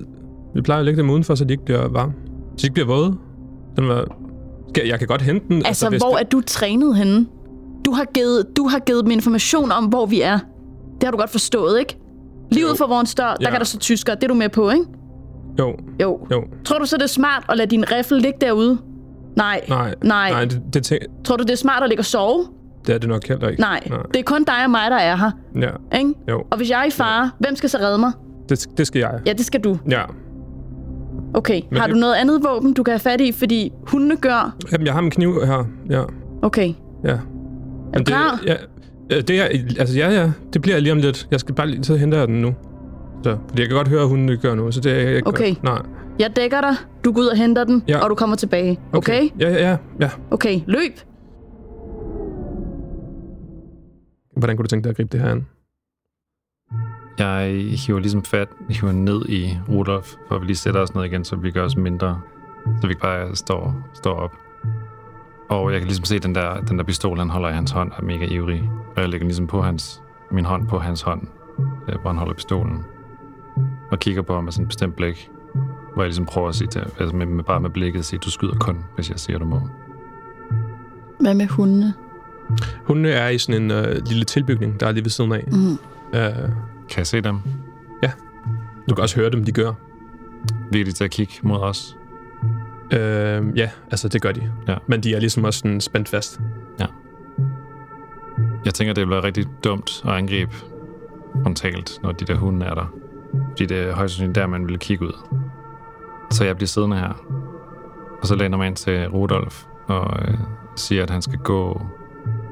vi 0.55 0.61
plejer 0.61 0.79
at 0.79 0.85
lægge 0.85 0.99
dem 1.03 1.11
udenfor, 1.11 1.35
så 1.35 1.45
de 1.45 1.53
ikke 1.53 1.65
bliver 1.65 1.89
varme. 1.89 2.13
Så 2.57 2.63
de 2.63 2.67
ikke 2.67 2.75
bliver 2.75 2.87
våde. 2.87 3.17
Den 3.77 3.89
var... 3.89 4.05
Skal- 4.69 4.87
Jeg 4.87 4.99
kan 4.99 5.09
godt 5.09 5.23
hente 5.23 5.49
den. 5.49 5.67
Altså, 5.67 5.89
hvis 5.91 6.03
hvor 6.03 6.11
det... 6.17 6.21
er 6.25 6.29
du 6.29 6.41
trænet 6.41 6.97
henne? 6.97 7.27
Du 7.85 7.93
har, 7.93 8.05
givet, 8.15 8.47
du 8.57 8.69
har 8.69 8.79
givet 8.79 9.05
dem 9.05 9.11
information 9.11 9.73
om, 9.73 9.85
hvor 9.85 10.07
vi 10.07 10.21
er. 10.21 10.39
Det 10.95 11.05
har 11.05 11.11
du 11.11 11.17
godt 11.19 11.31
forstået, 11.31 11.79
ikke? 11.79 11.99
Lige 12.51 12.67
ud 12.67 12.77
for 12.77 12.87
vores 12.87 13.15
dør, 13.15 13.25
der 13.27 13.37
Ja. 13.41 13.51
kan 13.51 13.59
der 13.59 13.65
så 13.65 13.79
tyskere. 13.79 14.17
Det 14.17 14.25
er 14.25 14.29
du 14.29 14.35
med 14.35 14.49
på, 14.49 14.71
ikke? 14.71 14.85
Jo, 15.59 15.77
Jo. 16.03 16.27
jo. 16.33 16.45
Tror 16.65 16.79
du 16.79 16.85
så, 16.87 16.97
det 16.97 17.03
er 17.03 17.07
smart 17.07 17.45
at 17.49 17.57
lade 17.57 17.71
din 17.71 17.93
riffel 17.93 18.19
ligge 18.19 18.39
derude? 18.41 18.79
Nej. 19.37 19.61
Nej, 19.69 19.95
Nej. 20.05 20.31
nej 20.31 20.45
det, 20.45 20.63
det, 20.75 20.85
tænk, 20.85 21.03
Tror 21.25 21.37
du, 21.37 21.43
det 21.45 21.51
er 21.51 21.57
smart 21.57 21.83
at 21.83 21.89
ligge 21.89 22.01
og 22.01 22.05
sove? 22.05 22.45
det 22.87 22.95
er 22.95 22.99
det 22.99 23.09
nok 23.09 23.29
heller 23.29 23.49
ikke. 23.49 23.61
Nej. 23.61 23.81
nej. 23.91 23.99
Det 24.15 24.19
er 24.21 24.23
kun 24.23 24.45
dig 24.45 24.65
og 24.65 24.71
mig, 24.71 24.91
der 24.91 24.97
er 24.97 25.17
her. 25.17 25.31
Ja, 25.61 25.99
Ikke? 25.99 26.15
jo. 26.31 26.43
Og 26.51 26.57
hvis 26.57 26.71
jeg 26.71 26.81
er 26.81 26.85
i 26.85 26.91
fare, 26.91 27.31
hvem 27.39 27.57
skal 27.57 27.71
så 27.71 27.79
redde 27.79 27.99
mig? 27.99 28.13
Det, 28.49 28.67
det 28.79 28.87
skal 28.87 28.99
jeg. 29.01 29.21
Ja, 29.27 29.33
det 29.33 29.45
skal 29.47 29.61
du. 29.61 29.79
Ja. 29.91 30.03
Okay. 31.35 31.61
Men 31.71 31.79
har 31.81 31.87
det- 31.87 31.95
du 31.95 32.01
noget 32.01 32.15
andet 32.15 32.45
våben, 32.45 32.73
du 32.73 32.83
kan 32.83 32.93
have 32.93 32.99
fat 33.01 33.21
i? 33.21 33.33
Fordi 33.33 33.73
hundene 33.87 34.17
gør... 34.17 34.57
Jamen, 34.73 34.87
jeg 34.87 34.95
har 34.95 35.01
min 35.01 35.11
kniv 35.11 35.41
her. 35.47 35.65
Ja, 35.91 36.03
Okay. 36.43 36.73
ja. 37.05 37.11
Er 37.11 37.19
Men 37.95 37.99
du 37.99 38.05
klar? 38.05 38.41
Det, 38.43 38.57
ja, 39.11 39.21
det 39.21 39.41
er, 39.41 39.45
altså 39.79 39.97
ja, 39.99 40.11
ja, 40.11 40.31
det 40.53 40.63
bliver 40.63 40.81
lige 40.81 40.93
om 40.93 40.99
lidt. 40.99 41.29
Jeg 41.31 41.41
skal 41.41 41.55
bare 41.55 41.67
lige, 41.69 41.85
så 41.85 41.97
henter 41.97 42.19
jeg 42.19 42.29
den 42.29 42.43
nu. 42.43 42.55
Så, 43.25 43.39
fordi 43.49 43.61
jeg 43.61 43.69
kan 43.69 43.77
godt 43.77 43.89
høre, 43.89 44.03
at 44.03 44.09
hun 44.09 44.31
gør 44.43 44.55
nu, 44.55 44.73
så 44.73 44.81
det 44.81 44.93
er 44.93 44.97
jeg 44.97 45.17
ikke 45.17 45.29
Okay. 45.29 45.55
Nej. 45.63 45.83
Jeg 46.19 46.37
dækker 46.37 46.61
dig. 46.61 46.75
Du 47.05 47.13
går 47.13 47.21
ud 47.21 47.27
og 47.27 47.37
henter 47.37 47.65
den, 47.65 47.83
Ja. 47.89 47.99
og 47.99 48.11
du 48.11 48.15
kommer 48.15 48.37
tilbage. 48.37 48.81
Okay? 48.93 49.29
Ja, 49.41 49.49
ja, 49.51 49.69
ja, 49.71 49.77
ja. 50.01 50.11
Okay, 50.31 50.61
løb. 50.67 50.93
Hvordan 54.37 54.57
kunne 54.57 54.63
du 54.65 54.69
tænke 54.69 54.85
dig 54.85 54.91
at 54.91 54.97
gribe 54.97 55.09
det 55.13 55.21
her 55.21 55.31
an? 55.31 55.47
Jeg 57.19 57.51
hiver 57.87 57.99
ligesom 57.99 58.23
fat, 58.25 58.49
hiver 58.71 58.93
ned 58.93 59.29
i 59.29 59.59
Rudolf, 59.69 60.15
for 60.29 60.35
at 60.35 60.41
vi 60.41 60.47
lige 60.47 60.57
sætter 60.57 60.81
os 60.81 60.95
ned 60.95 61.05
igen, 61.05 61.25
så 61.25 61.37
vi 61.37 61.51
gør 61.51 61.65
os 61.65 61.77
mindre, 61.77 62.21
så 62.81 62.87
vi 62.87 62.91
ikke 62.91 63.01
bare 63.03 63.37
står, 63.37 63.75
står 63.95 64.15
op. 64.15 64.35
Og 65.51 65.73
jeg 65.73 65.81
kan 65.81 65.87
ligesom 65.87 66.05
se, 66.05 66.19
den 66.19 66.35
der, 66.35 66.61
den 66.61 66.79
der 66.79 66.85
pistol, 66.85 67.19
han 67.19 67.31
holder 67.31 67.49
i 67.49 67.53
hans 67.53 67.71
hånd, 67.71 67.93
er 67.99 68.03
mega 68.03 68.27
ivrig. 68.31 68.71
Og 68.97 69.01
jeg 69.03 69.09
lægger 69.09 69.27
ligesom 69.27 69.47
på 69.47 69.63
hans, 69.63 70.03
min 70.31 70.45
hånd 70.45 70.69
på 70.69 70.79
hans 70.79 71.03
hånd, 71.03 71.23
øh, 71.89 72.01
hvor 72.01 72.11
han 72.11 72.19
holder 72.19 72.35
pistolen. 72.35 72.85
Og 73.91 73.99
kigger 73.99 74.23
på 74.23 74.35
ham 74.35 74.45
med 74.45 74.53
sådan 74.53 74.63
et 74.65 74.69
bestemt 74.69 74.97
blik, 74.97 75.31
hvor 75.95 76.03
jeg 76.03 76.09
ligesom 76.09 76.27
prøver 76.27 76.49
at 76.49 76.55
sige 76.55 76.69
til, 76.69 76.79
altså 77.01 77.17
med, 77.17 77.27
med, 77.27 77.45
bare 77.45 77.61
med 77.61 77.71
blikket 77.71 77.99
at 77.99 78.05
sige, 78.05 78.19
du 78.25 78.31
skyder 78.31 78.55
kun, 78.55 78.85
hvis 78.95 79.11
jeg 79.11 79.19
siger, 79.19 79.39
du 79.39 79.45
må. 79.45 79.69
Hvad 81.21 81.35
med 81.35 81.47
hundene? 81.47 81.95
Hun 82.85 83.05
er 83.05 83.29
i 83.29 83.39
sådan 83.39 83.63
en 83.63 83.71
øh, 83.71 83.97
lille 84.07 84.25
tilbygning, 84.25 84.81
der 84.81 84.87
er 84.87 84.93
lige 84.93 85.05
ved 85.05 85.11
siden 85.11 85.33
af. 85.33 85.45
Mm. 85.53 85.73
Øh, 86.19 86.33
Kan 86.89 86.99
jeg 86.99 87.07
se 87.07 87.21
dem? 87.21 87.39
du 88.91 88.95
kan 88.95 89.03
også 89.03 89.17
høre 89.17 89.31
dem, 89.31 89.45
de 89.45 89.53
gør. 89.53 89.73
Virker 90.73 90.85
de 90.85 90.93
til 90.93 91.05
at 91.05 91.11
kigge 91.11 91.35
mod 91.43 91.59
os? 91.59 91.97
Øh, 92.93 93.59
ja, 93.59 93.71
altså 93.91 94.09
det 94.09 94.23
gør 94.23 94.33
de. 94.33 94.53
Ja. 94.69 94.77
Men 94.87 95.03
de 95.03 95.15
er 95.15 95.21
ligesom 95.21 95.45
også 95.45 95.59
sådan 95.59 95.81
spændt 95.81 96.09
fast. 96.09 96.41
Jeg 98.65 98.75
tænker, 98.75 98.95
det 98.95 99.01
vil 99.01 99.11
være 99.11 99.23
rigtig 99.25 99.47
dumt 99.65 100.03
at 100.05 100.11
angribe 100.11 100.55
frontalt, 101.43 101.99
når 102.03 102.13
de 102.13 102.25
der 102.25 102.35
hunde 102.35 102.67
er 102.67 102.75
der. 102.75 102.93
Fordi 103.49 103.67
det 103.67 103.79
er 103.79 103.95
højst 103.95 104.15
sandsynligt 104.15 104.35
der, 104.35 104.47
man 104.47 104.65
ville 104.65 104.79
kigge 104.79 105.07
ud. 105.07 105.13
Så 106.31 106.45
jeg 106.45 106.57
bliver 106.57 106.67
siddende 106.67 106.97
her. 106.97 107.13
Og 108.21 108.27
så 108.27 108.35
læner 108.35 108.57
mig 108.57 108.67
ind 108.67 108.77
til 108.77 109.09
Rudolf 109.09 109.65
og 109.87 110.29
øh, 110.29 110.39
siger, 110.77 111.03
at 111.03 111.11
han 111.11 111.23
skal 111.23 111.39
gå 111.39 111.83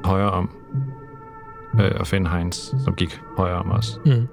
højre 0.03 0.31
om 0.31 0.49
øh, 1.79 1.91
og 1.99 2.07
finde 2.07 2.29
Heinz, 2.29 2.73
som 2.83 2.95
gik 2.95 3.21
højre 3.37 3.55
om 3.55 3.71
os. 3.71 4.01
Mm. 4.05 4.27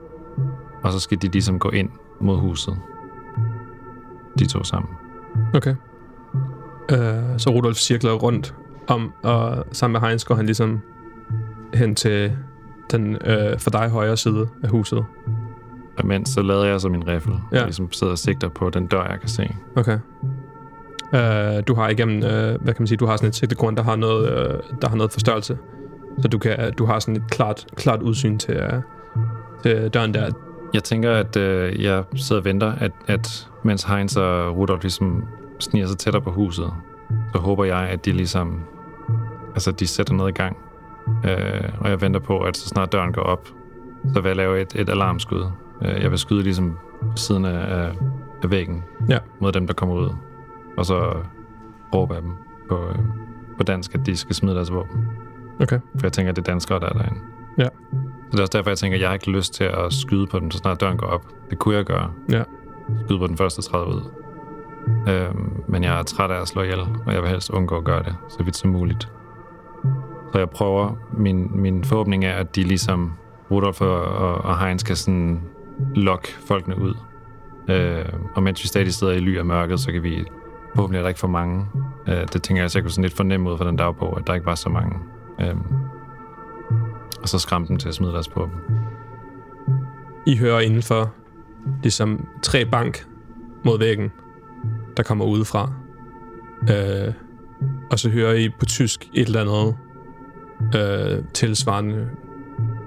Og 0.82 0.92
så 0.92 1.00
skal 1.00 1.22
de 1.22 1.28
ligesom 1.28 1.58
gå 1.58 1.70
ind 1.70 1.90
mod 2.20 2.38
huset. 2.38 2.76
De 4.38 4.46
to 4.46 4.64
sammen. 4.64 4.90
Okay. 5.54 5.74
Øh, 6.90 7.38
så 7.38 7.50
Rudolf 7.50 7.76
cirkler 7.76 8.12
rundt 8.12 8.54
om, 8.86 9.12
og 9.22 9.64
sammen 9.72 10.00
med 10.00 10.08
Heinz 10.08 10.24
går 10.24 10.34
han 10.34 10.46
ligesom 10.46 10.80
hen 11.74 11.94
til 11.94 12.36
den 12.90 13.16
øh, 13.24 13.58
for 13.58 13.70
dig 13.70 13.88
højre 13.88 14.16
side 14.16 14.48
af 14.62 14.70
huset. 14.70 15.04
Og 15.98 16.04
imens 16.04 16.28
så 16.28 16.42
lader 16.42 16.64
jeg 16.64 16.80
så 16.80 16.88
min 16.88 17.08
riffel, 17.08 17.32
ja. 17.52 17.58
Og 17.58 17.64
ligesom 17.64 17.92
sidder 17.92 18.12
og 18.12 18.18
sigter 18.18 18.48
på 18.48 18.70
den 18.70 18.86
dør, 18.86 19.06
jeg 19.10 19.20
kan 19.20 19.28
se. 19.28 19.56
Okay. 19.76 19.98
Øh, 21.14 21.62
du 21.68 21.74
har 21.74 21.88
igennem, 21.88 22.16
øh, 22.16 22.62
hvad 22.62 22.74
kan 22.74 22.82
man 22.82 22.86
sige, 22.86 22.96
du 22.96 23.06
har 23.06 23.16
sådan 23.16 23.28
et 23.28 23.34
sigtekorn, 23.34 23.76
der 23.76 23.82
har 23.82 23.96
noget, 23.96 24.30
øh, 24.30 24.60
der 24.82 24.88
har 24.88 24.96
noget 24.96 25.12
forstørrelse. 25.12 25.58
Så 26.22 26.28
du, 26.28 26.38
kan, 26.38 26.72
du 26.72 26.86
har 26.86 26.98
sådan 26.98 27.16
et 27.16 27.30
klart, 27.30 27.66
klart 27.76 28.02
udsyn 28.02 28.38
til, 28.38 28.54
øh, 28.54 28.82
til 29.62 29.88
døren 29.88 30.14
der. 30.14 30.30
Jeg 30.74 30.84
tænker, 30.84 31.12
at 31.12 31.36
øh, 31.36 31.82
jeg 31.82 32.04
sidder 32.16 32.40
og 32.40 32.44
venter, 32.44 32.72
at, 32.72 32.92
at 33.06 33.48
mens 33.62 33.84
Heinz 33.84 34.16
og 34.16 34.56
Rudolf 34.56 34.82
ligesom 34.82 35.24
sniger 35.60 35.86
sig 35.86 35.98
tættere 35.98 36.22
på 36.22 36.30
huset, 36.30 36.72
så 37.34 37.38
håber 37.38 37.64
jeg, 37.64 37.78
at 37.78 38.04
de 38.04 38.12
ligesom, 38.12 38.60
altså 39.54 39.72
de 39.72 39.86
sætter 39.86 40.14
noget 40.14 40.30
i 40.30 40.34
gang. 40.34 40.56
Øh, 41.24 41.70
og 41.80 41.90
jeg 41.90 42.00
venter 42.00 42.20
på, 42.20 42.40
at 42.40 42.56
så 42.56 42.68
snart 42.68 42.92
døren 42.92 43.12
går 43.12 43.22
op, 43.22 43.48
så 44.14 44.20
vil 44.20 44.28
jeg 44.28 44.36
lave 44.36 44.60
et, 44.60 44.72
et 44.74 44.88
alarmskud. 44.88 45.44
Øh, 45.82 46.02
jeg 46.02 46.10
vil 46.10 46.18
skyde 46.18 46.42
ligesom 46.42 46.78
siden 47.16 47.44
af, 47.44 47.84
af, 47.84 47.92
væggen 48.50 48.84
Ja. 49.08 49.18
mod 49.40 49.52
dem, 49.52 49.66
der 49.66 49.74
kommer 49.74 49.94
ud. 49.94 50.10
Og 50.76 50.86
så 50.86 51.12
råbe 51.94 52.14
af 52.14 52.22
dem 52.22 52.30
på, 52.68 52.78
øh, 52.88 52.98
på 53.56 53.62
dansk, 53.62 53.94
at 53.94 54.06
de 54.06 54.16
skal 54.16 54.34
smide 54.34 54.54
deres 54.54 54.72
våben. 54.72 55.08
Okay. 55.60 55.80
For 55.98 56.06
jeg 56.06 56.12
tænker, 56.12 56.30
at 56.30 56.36
det 56.36 56.42
er 56.48 56.52
danskere, 56.52 56.80
der 56.80 56.86
er 56.86 56.92
derinde. 56.92 57.20
Ja. 57.58 57.64
Så 57.64 58.30
det 58.32 58.38
er 58.38 58.42
også 58.42 58.58
derfor, 58.58 58.70
jeg 58.70 58.78
tænker, 58.78 58.96
at 58.96 59.00
jeg 59.00 59.08
har 59.08 59.14
ikke 59.14 59.30
lyst 59.30 59.54
til 59.54 59.64
at 59.64 59.92
skyde 59.92 60.26
på 60.26 60.38
dem, 60.38 60.50
så 60.50 60.58
snart 60.58 60.80
døren 60.80 60.96
går 60.96 61.06
op. 61.06 61.26
Det 61.50 61.58
kunne 61.58 61.76
jeg 61.76 61.84
gøre. 61.84 62.10
Ja. 62.32 62.42
Skyde 63.04 63.18
på 63.18 63.26
den 63.26 63.36
første 63.36 63.62
træde 63.62 63.86
ud. 63.86 64.10
Øhm, 65.08 65.52
men 65.68 65.84
jeg 65.84 65.98
er 65.98 66.02
træt 66.02 66.30
af 66.30 66.40
at 66.40 66.48
slå 66.48 66.62
ihjel, 66.62 66.80
og 67.06 67.14
jeg 67.14 67.22
vil 67.22 67.30
helst 67.30 67.50
undgå 67.50 67.76
at 67.76 67.84
gøre 67.84 68.02
det, 68.02 68.16
så 68.28 68.42
vidt 68.42 68.56
som 68.56 68.70
muligt. 68.70 69.12
Så 70.32 70.38
jeg 70.38 70.50
prøver, 70.50 70.92
min, 71.12 71.50
min 71.54 71.84
forhåbning 71.84 72.24
er, 72.24 72.32
at 72.34 72.56
de 72.56 72.62
ligesom 72.62 73.12
Rudolf 73.50 73.80
og, 73.80 74.02
og, 74.02 74.34
og 74.34 74.58
Heinz 74.66 74.84
kan 74.84 74.96
sådan 74.96 75.40
lokke 75.94 76.28
folkene 76.46 76.78
ud. 76.78 76.94
Øh, 77.68 78.04
og 78.34 78.42
mens 78.42 78.62
vi 78.62 78.68
stadig 78.68 78.94
sidder 78.94 79.12
i 79.12 79.20
ly 79.20 79.38
af 79.38 79.44
mørket, 79.44 79.80
så 79.80 79.92
kan 79.92 80.02
vi 80.02 80.24
forhåbentlig 80.74 80.98
er 80.98 81.02
der 81.02 81.08
ikke 81.08 81.20
for 81.20 81.28
mange. 81.28 81.66
Øh, 82.08 82.26
det 82.32 82.42
tænker 82.42 82.62
jeg, 82.62 82.70
så 82.70 82.78
jeg 82.78 82.84
kunne 82.84 82.90
sådan 82.90 83.04
lidt 83.04 83.16
fornemme 83.16 83.50
ud 83.50 83.58
fra 83.58 83.66
den 83.66 83.76
dagbog, 83.76 84.18
at 84.18 84.26
der 84.26 84.34
ikke 84.34 84.46
var 84.46 84.54
så 84.54 84.68
mange. 84.68 84.98
Øh, 85.40 85.56
og 87.22 87.28
så 87.28 87.38
skræmte 87.38 87.68
dem 87.68 87.76
til 87.76 87.88
at 87.88 87.94
smide 87.94 88.12
deres 88.12 88.28
på 88.28 88.42
dem. 88.42 88.52
I 90.26 90.36
hører 90.36 90.60
indenfor 90.60 91.12
ligesom 91.82 92.26
tre 92.42 92.64
bank 92.64 93.06
mod 93.64 93.78
væggen, 93.78 94.12
der 94.96 95.02
kommer 95.02 95.24
udefra. 95.24 95.72
Øh, 96.62 97.14
og 97.90 97.98
så 97.98 98.10
hører 98.10 98.34
I 98.34 98.48
på 98.48 98.64
tysk 98.64 99.08
et 99.14 99.26
eller 99.26 99.40
andet 99.40 99.76
øh, 100.80 101.24
tilsvarende. 101.34 102.08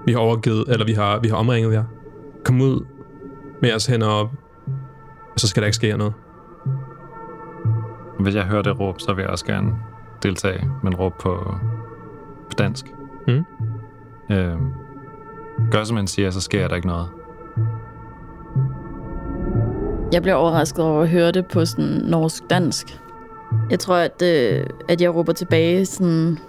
Vi 0.05 0.11
har 0.11 0.19
overgivet, 0.19 0.65
eller 0.69 0.85
vi 0.85 0.93
har, 0.93 1.19
vi 1.19 1.27
har 1.27 1.35
omringet 1.35 1.73
jer. 1.73 1.83
Kom 2.47 2.61
ud 2.61 2.85
med 3.61 3.69
jeres 3.69 3.85
hænder 3.85 4.07
op, 4.07 4.29
og 5.33 5.39
så 5.39 5.47
skal 5.47 5.61
der 5.61 5.67
ikke 5.67 5.75
ske 5.75 5.97
noget. 5.97 6.13
Hvis 8.19 8.35
jeg 8.35 8.43
hører 8.43 8.61
det 8.61 8.79
råb, 8.79 8.99
så 8.99 9.13
vil 9.13 9.21
jeg 9.21 9.29
også 9.29 9.45
gerne 9.45 9.75
deltage, 10.23 10.71
men 10.83 10.95
råb 10.95 11.13
på, 11.19 11.55
på 12.49 12.53
dansk. 12.57 12.85
Mm. 13.27 13.43
Øh, 14.31 14.55
gør 15.71 15.83
som 15.83 15.97
han 15.97 16.07
siger, 16.07 16.31
så 16.31 16.41
sker 16.41 16.67
der 16.67 16.75
ikke 16.75 16.87
noget. 16.87 17.07
Jeg 20.13 20.21
bliver 20.21 20.35
overrasket 20.35 20.85
over 20.85 21.01
at 21.01 21.09
høre 21.09 21.31
det 21.31 21.45
på 21.45 21.65
sådan 21.65 22.01
norsk-dansk. 22.03 23.01
Jeg 23.69 23.79
tror, 23.79 23.95
at, 23.95 24.21
øh, 24.21 24.65
at 24.89 25.01
jeg 25.01 25.15
råber 25.15 25.33
tilbage 25.33 25.85
sådan... 25.85 26.39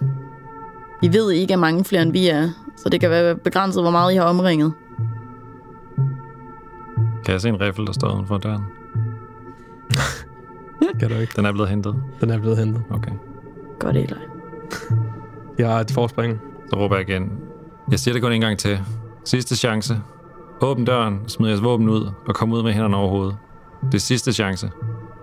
I 1.03 1.13
ved, 1.13 1.31
I 1.31 1.37
ikke 1.37 1.53
er 1.53 1.57
mange 1.57 1.85
flere, 1.85 2.01
end 2.01 2.11
vi 2.11 2.27
er. 2.27 2.49
Så 2.77 2.89
det 2.89 2.99
kan 3.01 3.09
være 3.09 3.35
begrænset, 3.35 3.83
hvor 3.83 3.91
meget 3.91 4.13
I 4.13 4.15
har 4.15 4.23
omringet. 4.23 4.73
Kan 7.29 7.33
jeg 7.33 7.41
se 7.41 7.49
en 7.49 7.61
riffel, 7.61 7.87
der 7.87 7.93
står 7.93 8.13
uden 8.13 8.27
for 8.27 8.37
døren? 8.37 8.63
Kan 10.99 11.09
du 11.09 11.15
ikke? 11.15 11.33
Den 11.35 11.45
er 11.45 11.51
blevet 11.51 11.69
hentet. 11.69 11.95
Den 12.21 12.29
er 12.29 12.37
blevet 12.37 12.57
hentet. 12.57 12.83
Okay. 12.91 13.11
Godt, 13.79 13.95
Eli. 13.95 14.13
Jeg 15.59 15.67
har 15.67 15.79
et 15.79 15.91
forspring. 15.91 16.41
Så 16.69 16.75
råber 16.75 16.95
jeg 16.95 17.09
igen. 17.09 17.31
Jeg 17.91 17.99
siger 17.99 18.13
det 18.13 18.23
kun 18.23 18.31
en 18.31 18.41
gang 18.41 18.57
til. 18.57 18.79
Sidste 19.25 19.55
chance. 19.55 20.01
Åbn 20.61 20.85
døren, 20.85 21.19
smid 21.27 21.49
jeres 21.49 21.63
våben 21.63 21.89
ud 21.89 22.09
og 22.27 22.35
kom 22.35 22.51
ud 22.51 22.63
med 22.63 22.71
hænderne 22.71 22.95
over 22.95 23.09
hovedet. 23.09 23.37
Det 23.85 23.93
er 23.95 23.99
sidste 23.99 24.33
chance. 24.33 24.71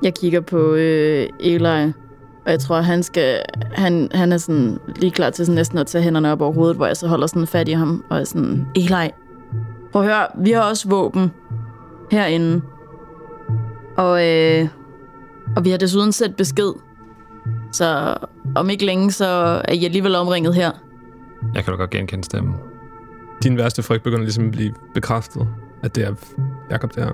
Jeg 0.02 0.14
kigger 0.14 0.40
på 0.40 0.74
øh, 0.74 1.28
Eli, 1.40 1.92
og 2.44 2.50
jeg 2.50 2.60
tror, 2.60 2.80
han 2.80 3.02
skal... 3.02 3.42
Han, 3.72 4.08
han 4.14 4.32
er 4.32 4.36
sådan 4.36 4.78
lige 4.96 5.10
klar 5.10 5.30
til 5.30 5.46
sådan 5.46 5.54
næsten 5.54 5.78
at 5.78 5.86
tage 5.86 6.04
hænderne 6.04 6.32
op 6.32 6.40
over 6.40 6.52
hovedet, 6.52 6.76
hvor 6.76 6.86
jeg 6.86 6.96
så 6.96 7.08
holder 7.08 7.26
sådan 7.26 7.46
fat 7.46 7.68
i 7.68 7.72
ham, 7.72 8.04
og 8.10 8.20
er 8.20 8.24
sådan... 8.24 8.66
Eli, 8.74 9.10
prøv 9.92 10.02
at 10.02 10.08
høre, 10.08 10.26
vi 10.36 10.50
har 10.50 10.62
også 10.62 10.88
våben 10.88 11.30
herinde. 12.10 12.62
Og, 13.96 14.28
øh, 14.28 14.68
og 15.56 15.64
vi 15.64 15.70
har 15.70 15.78
desuden 15.78 16.12
set 16.12 16.36
besked. 16.36 16.72
Så 17.72 18.14
om 18.56 18.70
ikke 18.70 18.86
længe, 18.86 19.12
så 19.12 19.26
er 19.64 19.72
I 19.72 19.84
alligevel 19.84 20.14
omringet 20.14 20.54
her. 20.54 20.70
Jeg 21.54 21.64
kan 21.64 21.72
da 21.72 21.78
godt 21.78 21.90
genkende 21.90 22.24
stemmen. 22.24 22.54
Din 23.42 23.56
værste 23.56 23.82
frygt 23.82 24.02
begynder 24.02 24.22
ligesom 24.22 24.46
at 24.46 24.52
blive 24.52 24.74
bekræftet, 24.94 25.48
at 25.82 25.96
det 25.96 26.04
er 26.04 26.14
Jakob 26.70 26.94
der. 26.94 27.10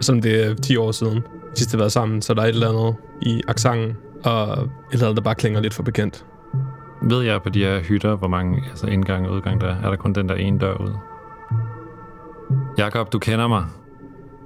Selvom 0.00 0.22
det 0.22 0.46
er 0.46 0.54
10 0.54 0.76
år 0.76 0.92
siden, 0.92 1.22
sidst 1.54 1.70
det 1.70 1.72
har 1.72 1.78
været 1.78 1.92
sammen, 1.92 2.22
så 2.22 2.34
der 2.34 2.42
er 2.42 2.46
et 2.46 2.48
eller 2.48 2.68
andet 2.68 2.94
i 3.22 3.42
aksangen, 3.48 3.96
og 4.24 4.42
et 4.44 4.70
eller 4.92 5.06
andet, 5.06 5.16
der 5.16 5.22
bare 5.22 5.34
klinger 5.34 5.60
lidt 5.60 5.74
for 5.74 5.82
bekendt. 5.82 6.24
Ved 7.02 7.22
jeg 7.22 7.42
på 7.42 7.48
de 7.48 7.58
her 7.58 7.80
hytter, 7.80 8.16
hvor 8.16 8.28
mange 8.28 8.62
altså 8.70 8.86
indgang 8.86 9.28
og 9.28 9.34
udgang 9.34 9.60
der 9.60 9.66
er? 9.66 9.76
Er 9.82 9.90
der 9.90 9.96
kun 9.96 10.12
den 10.12 10.28
der 10.28 10.34
ene 10.34 10.58
dør 10.58 10.74
ud? 10.74 10.92
Jakob, 12.78 13.12
du 13.12 13.18
kender 13.18 13.48
mig. 13.48 13.64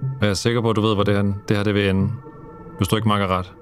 Og 0.02 0.18
jeg 0.20 0.30
er 0.30 0.34
sikker 0.34 0.60
på, 0.60 0.70
at 0.70 0.76
du 0.76 0.80
ved, 0.80 0.94
hvor 0.94 1.04
det 1.04 1.14
her, 1.14 1.22
det 1.48 1.56
her 1.56 1.64
det 1.64 1.74
vil 1.74 1.88
ende. 1.88 2.12
Hvis 2.76 2.88
du 2.88 2.96
ikke 2.96 3.08
makker 3.08 3.26
ret. 3.26 3.52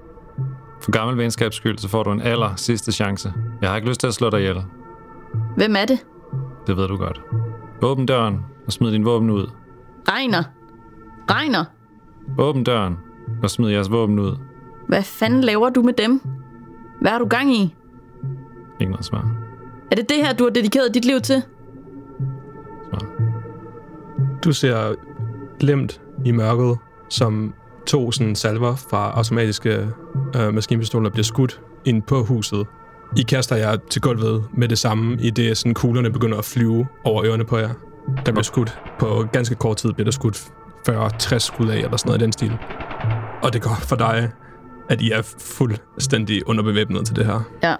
For 0.81 0.91
gammel 0.91 1.17
venskabs 1.17 1.55
skyld, 1.55 1.77
så 1.77 1.87
får 1.89 2.03
du 2.03 2.11
en 2.11 2.21
aller 2.21 2.55
sidste 2.55 2.91
chance. 2.91 3.33
Jeg 3.61 3.69
har 3.69 3.75
ikke 3.75 3.89
lyst 3.89 3.99
til 3.99 4.07
at 4.07 4.13
slå 4.13 4.29
dig 4.29 4.39
ihjel. 4.39 4.63
Hvem 5.55 5.75
er 5.75 5.85
det? 5.85 6.05
Det 6.67 6.77
ved 6.77 6.87
du 6.87 6.97
godt. 6.97 7.21
Åbn 7.81 8.05
døren 8.05 8.39
og 8.65 8.71
smid 8.71 8.91
din 8.91 9.05
våben 9.05 9.29
ud. 9.29 9.49
Regner. 10.09 10.43
Regner. 11.31 11.65
Åbn 12.37 12.63
døren 12.63 12.97
og 13.43 13.49
smid 13.49 13.69
jeres 13.69 13.91
våben 13.91 14.19
ud. 14.19 14.37
Hvad 14.87 15.03
fanden 15.03 15.41
laver 15.41 15.69
du 15.69 15.81
med 15.81 15.93
dem? 15.93 16.21
Hvad 17.01 17.11
har 17.11 17.19
du 17.19 17.27
gang 17.27 17.55
i? 17.55 17.75
Ikke 18.79 18.91
noget 18.91 19.05
svar. 19.05 19.31
Er 19.91 19.95
det 19.95 20.09
det 20.09 20.17
her, 20.17 20.33
du 20.33 20.43
har 20.43 20.51
dedikeret 20.51 20.93
dit 20.93 21.05
liv 21.05 21.21
til? 21.21 21.43
svar. 22.89 22.99
Du 24.43 24.53
ser 24.53 24.95
glemt 25.59 26.01
i 26.25 26.31
mørket, 26.31 26.77
som 27.09 27.53
to 27.87 28.11
sådan 28.11 28.35
salver 28.35 28.75
fra 28.75 29.11
automatiske 29.11 29.87
øh, 30.35 30.53
maskinpistoler 30.53 31.09
bliver 31.09 31.23
skudt 31.23 31.61
ind 31.85 32.01
på 32.01 32.23
huset. 32.23 32.65
I 33.17 33.21
kaster 33.21 33.55
jer 33.55 33.77
til 33.89 34.01
gulvet 34.01 34.43
med 34.53 34.67
det 34.67 34.79
samme, 34.79 35.17
i 35.21 35.29
det 35.29 35.57
sådan 35.57 35.73
kuglerne 35.73 36.11
begynder 36.11 36.37
at 36.37 36.45
flyve 36.45 36.87
over 37.03 37.25
ørerne 37.25 37.45
på 37.45 37.57
jer. 37.57 37.69
Der 38.25 38.31
bliver 38.31 38.43
skudt. 38.43 38.81
På 38.99 39.25
ganske 39.31 39.55
kort 39.55 39.77
tid 39.77 39.93
bliver 39.93 40.05
der 40.05 40.11
skudt 40.11 40.37
40-60 40.89 41.37
skud 41.37 41.67
af, 41.67 41.77
eller 41.77 41.97
sådan 41.97 42.09
noget 42.09 42.21
i 42.21 42.23
den 42.23 42.31
stil. 42.31 42.51
Og 43.43 43.53
det 43.53 43.61
går 43.61 43.77
for 43.79 43.95
dig, 43.95 44.31
at 44.89 45.01
I 45.01 45.11
er 45.11 45.21
fuldstændig 45.39 46.47
underbevæbnet 46.47 47.05
til 47.05 47.15
det 47.15 47.25
her. 47.25 47.39
Ja. 47.63 47.75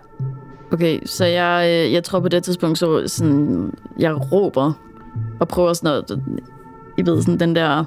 Okay, 0.74 1.00
så 1.06 1.26
jeg, 1.26 1.66
øh, 1.70 1.94
jeg 1.94 2.04
tror 2.04 2.20
på 2.20 2.28
det 2.28 2.44
tidspunkt, 2.44 2.78
så 2.78 3.08
sådan, 3.08 3.74
jeg 4.00 4.32
råber 4.32 4.74
og 5.40 5.48
prøver 5.48 5.74
sådan 5.74 5.88
noget, 5.88 6.24
I 6.98 7.06
ved, 7.06 7.22
sådan 7.22 7.40
den 7.40 7.56
der 7.56 7.84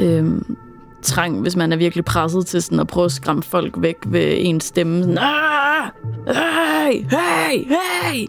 øhm, 0.00 0.56
trang, 1.02 1.40
hvis 1.40 1.56
man 1.56 1.72
er 1.72 1.76
virkelig 1.76 2.04
presset 2.04 2.46
til 2.46 2.62
sådan 2.62 2.80
at 2.80 2.86
prøve 2.86 3.04
at 3.04 3.12
skræmme 3.12 3.42
folk 3.42 3.74
væk 3.78 3.96
ved 4.06 4.34
en 4.38 4.60
stemme. 4.60 5.02
Sådan, 5.02 5.18
"Ah! 5.18 5.90
hey, 6.26 7.04
hey, 7.10 7.64
hey! 7.68 8.26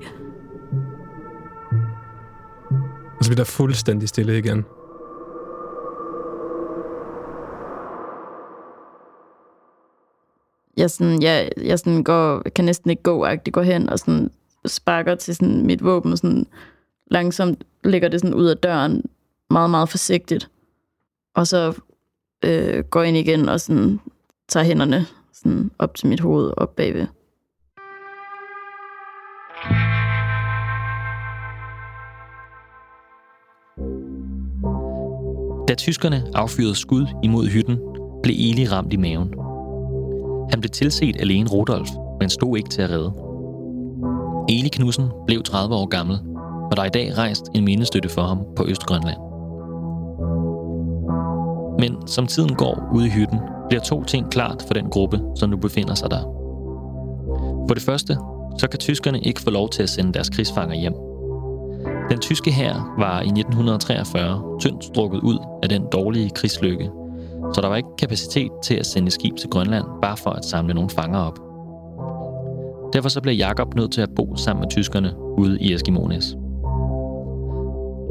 Og 3.20 3.26
så 3.26 3.30
bliver 3.30 3.36
der 3.36 3.44
fuldstændig 3.44 4.10
stille 4.10 4.38
igen. 4.38 4.66
Jeg, 10.78 10.92
sådan, 10.92 11.22
jeg, 11.22 11.50
jeg 11.64 11.80
sådan 11.80 12.04
går, 12.04 12.42
kan 12.56 12.66
næsten 12.66 12.90
ikke 12.90 13.04
gå, 13.04 13.28
det 13.46 13.54
går 13.54 13.62
hen 13.62 13.90
og 13.90 14.00
sådan 14.00 14.30
sparker 14.66 15.16
til 15.16 15.36
sådan 15.36 15.66
mit 15.66 15.84
våben, 15.84 16.12
og 16.12 16.18
sådan 16.18 16.46
langsomt 17.12 17.64
lægger 17.84 18.08
det 18.10 18.22
sådan 18.22 18.34
ud 18.34 18.46
af 18.46 18.58
døren, 18.58 19.04
meget, 19.50 19.70
meget 19.70 19.90
forsigtigt. 19.90 20.50
Og 21.38 21.48
så 21.48 21.74
øh, 22.46 22.84
går 22.84 23.00
jeg 23.02 23.08
ind 23.08 23.18
igen 23.18 23.50
og 23.50 23.62
sådan 23.62 24.00
tager 24.48 24.64
hænderne 24.64 25.06
sådan 25.34 25.72
op 25.80 25.96
til 25.96 26.08
mit 26.08 26.20
hoved, 26.20 26.52
op 26.58 26.76
bagved. 26.76 27.08
Da 35.68 35.76
tyskerne 35.76 36.24
affyrede 36.34 36.76
skud 36.76 37.06
imod 37.24 37.48
hytten, 37.48 37.78
blev 38.24 38.36
Eli 38.40 38.68
ramt 38.68 38.94
i 38.94 38.98
maven. 38.98 39.34
Han 40.52 40.62
blev 40.62 40.70
tilset 40.70 41.16
alene 41.20 41.50
Rudolf, 41.50 41.90
men 42.20 42.30
stod 42.30 42.58
ikke 42.58 42.70
til 42.70 42.82
at 42.82 42.90
redde. 42.90 43.14
Eli 44.50 44.70
Knudsen 44.70 45.10
blev 45.28 45.44
30 45.44 45.76
år 45.76 45.86
gammel, 45.86 46.18
og 46.72 46.78
der 46.78 46.82
er 46.82 46.88
i 46.88 46.90
dag 46.90 47.18
rejst 47.18 47.44
en 47.56 47.66
mindestøtte 47.66 48.10
for 48.10 48.22
ham 48.22 48.40
på 48.56 48.66
Østgrønland. 48.68 49.27
Men 51.80 52.08
som 52.08 52.28
tiden 52.28 52.56
går 52.56 52.90
ude 52.94 53.08
i 53.08 53.10
hytten, 53.10 53.40
bliver 53.70 53.82
to 53.82 54.04
ting 54.04 54.32
klart 54.32 54.64
for 54.68 54.74
den 54.74 54.90
gruppe, 54.90 55.22
som 55.36 55.50
nu 55.50 55.58
befinder 55.58 55.96
sig 55.96 56.12
der. 56.12 56.22
For 57.68 57.74
det 57.74 57.84
første, 57.84 58.18
så 58.58 58.68
kan 58.70 58.80
tyskerne 58.80 59.20
ikke 59.22 59.42
få 59.42 59.50
lov 59.50 59.70
til 59.70 59.84
at 59.84 59.90
sende 59.90 60.14
deres 60.14 60.30
krigsfanger 60.30 60.76
hjem. 60.76 60.94
Den 62.10 62.20
tyske 62.20 62.52
hær 62.52 62.96
var 63.00 63.22
i 63.22 63.28
1943 63.28 64.60
tyndt 64.60 64.84
strukket 64.84 65.20
ud 65.20 65.38
af 65.64 65.70
den 65.70 65.84
dårlige 65.92 66.30
krigslykke, 66.30 66.90
så 67.54 67.62
der 67.62 67.68
var 67.68 67.76
ikke 67.76 67.90
kapacitet 68.00 68.52
til 68.64 68.76
at 68.76 68.86
sende 68.86 69.12
skib 69.12 69.36
til 69.36 69.50
Grønland 69.50 69.86
bare 70.02 70.18
for 70.18 70.30
at 70.30 70.46
samle 70.46 70.74
nogle 70.74 70.90
fanger 70.90 71.20
op. 71.20 71.40
Derfor 72.94 73.10
så 73.10 73.22
blev 73.22 73.36
Jakob 73.36 73.76
nødt 73.76 73.92
til 73.92 74.02
at 74.02 74.10
bo 74.16 74.36
sammen 74.36 74.62
med 74.62 74.70
tyskerne 74.70 75.14
ude 75.38 75.60
i 75.60 75.74
Eskimonis. 75.74 76.34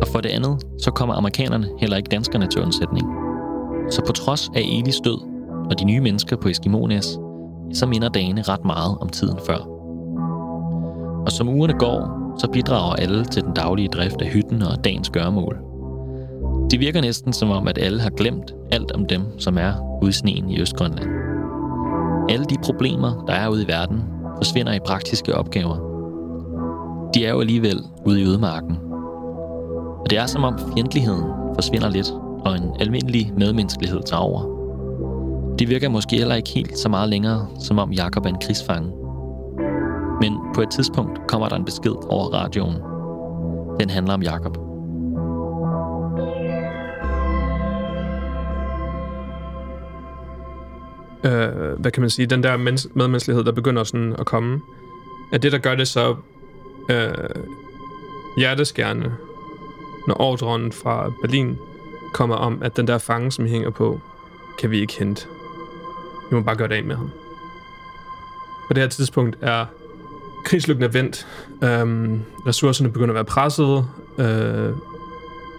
Og 0.03 0.09
for 0.09 0.21
det 0.21 0.29
andet, 0.29 0.63
så 0.83 0.91
kommer 0.91 1.15
amerikanerne 1.15 1.69
heller 1.79 1.97
ikke 1.97 2.09
danskerne 2.09 2.47
til 2.47 2.63
undsætning. 2.63 3.26
Så 3.91 4.03
på 4.07 4.13
trods 4.13 4.51
af 4.55 4.61
Elis 4.61 5.01
død 5.01 5.19
og 5.71 5.79
de 5.79 5.85
nye 5.85 6.01
mennesker 6.01 6.37
på 6.37 6.49
Eskimonias, 6.49 7.19
så 7.73 7.87
minder 7.87 8.09
dagene 8.09 8.43
ret 8.43 8.65
meget 8.65 8.99
om 9.01 9.09
tiden 9.09 9.39
før. 9.47 9.59
Og 11.27 11.33
som 11.33 11.49
ugerne 11.49 11.73
går, 11.73 12.27
så 12.39 12.49
bidrager 12.49 12.95
alle 12.95 13.25
til 13.25 13.43
den 13.43 13.55
daglige 13.55 13.89
drift 13.89 14.23
af 14.23 14.29
hytten 14.29 14.63
og 14.63 14.85
dagens 14.85 15.11
gørmål. 15.11 15.59
Det 16.71 16.81
virker 16.81 17.01
næsten 17.01 17.33
som 17.33 17.51
om, 17.51 17.69
at 17.69 17.79
alle 17.79 18.01
har 18.01 18.11
glemt 18.11 18.55
alt 18.73 18.93
om 18.93 19.07
dem, 19.07 19.23
som 19.39 19.59
er 19.59 19.99
ude 20.03 20.09
i 20.09 20.13
sneen 20.13 20.51
i 20.51 20.61
Østgrønland. 20.61 21.11
Alle 22.31 22.45
de 22.45 22.57
problemer, 22.65 23.25
der 23.27 23.33
er 23.33 23.49
ude 23.49 23.63
i 23.63 23.69
verden, 23.69 24.03
forsvinder 24.37 24.73
i 24.73 24.81
praktiske 24.87 25.35
opgaver. 25.35 25.77
De 27.15 27.27
er 27.27 27.31
jo 27.31 27.41
alligevel 27.41 27.79
ude 28.07 28.21
i 28.21 28.25
ødemarken. 28.25 28.79
Og 30.01 30.11
det 30.11 30.19
er 30.19 30.27
som 30.27 30.45
om 30.45 30.59
fjendtligheden 30.75 31.25
forsvinder 31.55 31.89
lidt, 31.89 32.15
og 32.47 32.57
en 32.57 32.71
almindelig 32.81 33.33
medmenneskelighed 33.39 34.01
tager 34.07 34.21
over. 34.21 34.57
Det 35.59 35.69
virker 35.69 35.89
måske 35.89 36.17
heller 36.17 36.35
ikke 36.35 36.51
helt 36.51 36.79
så 36.79 36.89
meget 36.89 37.09
længere, 37.09 37.49
som 37.61 37.79
om 37.79 37.93
Jakob 37.93 38.25
er 38.25 38.29
en 38.29 38.41
krigsfange. 38.43 38.93
Men 40.21 40.39
på 40.55 40.63
et 40.63 40.71
tidspunkt 40.71 41.27
kommer 41.29 41.49
der 41.49 41.57
en 41.57 41.65
besked 41.65 41.95
over 42.09 42.35
radioen. 42.35 42.77
Den 43.81 43.91
handler 43.91 44.15
om 44.15 44.23
Jakob. 44.23 44.59
øh, 51.27 51.81
hvad 51.81 51.91
kan 51.91 52.01
man 52.01 52.11
sige, 52.11 52.27
den 52.27 52.43
der 52.43 52.57
mens- 52.57 52.89
medmenneskelighed, 52.95 53.45
der 53.45 53.53
begynder 53.53 53.85
sådan 53.85 54.15
at 54.19 54.27
komme, 54.27 54.61
er 55.33 55.39
det, 55.39 55.53
der 55.53 55.59
gør 55.59 55.75
det 55.75 55.89
så 55.89 56.17
øh, 56.91 57.43
hjerteskærende, 58.39 59.13
når 60.09 60.21
ordren 60.21 60.73
fra 60.73 61.13
Berlin 61.23 61.57
kommer 62.13 62.37
om, 62.37 62.63
at 62.63 62.77
den 62.77 62.87
der 62.87 62.99
fange, 62.99 63.33
som 63.33 63.47
I 63.47 63.49
hænger 63.49 63.71
på, 63.71 64.01
kan 64.59 64.71
vi 64.71 64.81
ikke 64.81 64.99
hente. 64.99 65.27
Vi 66.31 66.37
må 66.37 66.43
bare 66.43 66.57
gøre 66.57 66.69
det 66.69 66.75
af 66.75 66.85
med 66.85 66.97
ham. 66.97 67.11
På 68.69 68.75
det 68.75 68.83
her 68.83 68.89
tidspunkt 68.89 69.37
er 69.41 69.67
krigslykken 70.45 70.85
er 70.85 70.89
vendt. 70.89 71.27
Øhm, 71.65 72.23
ressourcerne 72.47 72.93
begynder 72.93 73.09
at 73.09 73.15
være 73.15 73.25
presset. 73.25 73.87
Øh, 74.19 74.73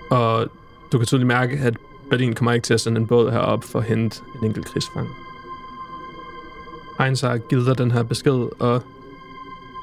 og 0.09 0.47
du 0.91 0.97
kan 0.97 1.05
tydeligt 1.07 1.27
mærke, 1.27 1.57
at 1.57 1.77
Berlin 2.09 2.35
kommer 2.35 2.51
ikke 2.51 2.65
til 2.65 2.73
at 2.73 2.81
sende 2.81 3.01
en 3.01 3.07
båd 3.07 3.31
herop 3.31 3.63
for 3.63 3.79
at 3.79 3.85
hente 3.85 4.21
en 4.39 4.45
enkelt 4.47 4.65
krigsfange. 4.65 5.09
Heinz 6.99 7.21
har 7.21 7.37
givet 7.37 7.65
dig 7.65 7.77
den 7.77 7.91
her 7.91 8.03
besked, 8.03 8.47
og 8.59 8.83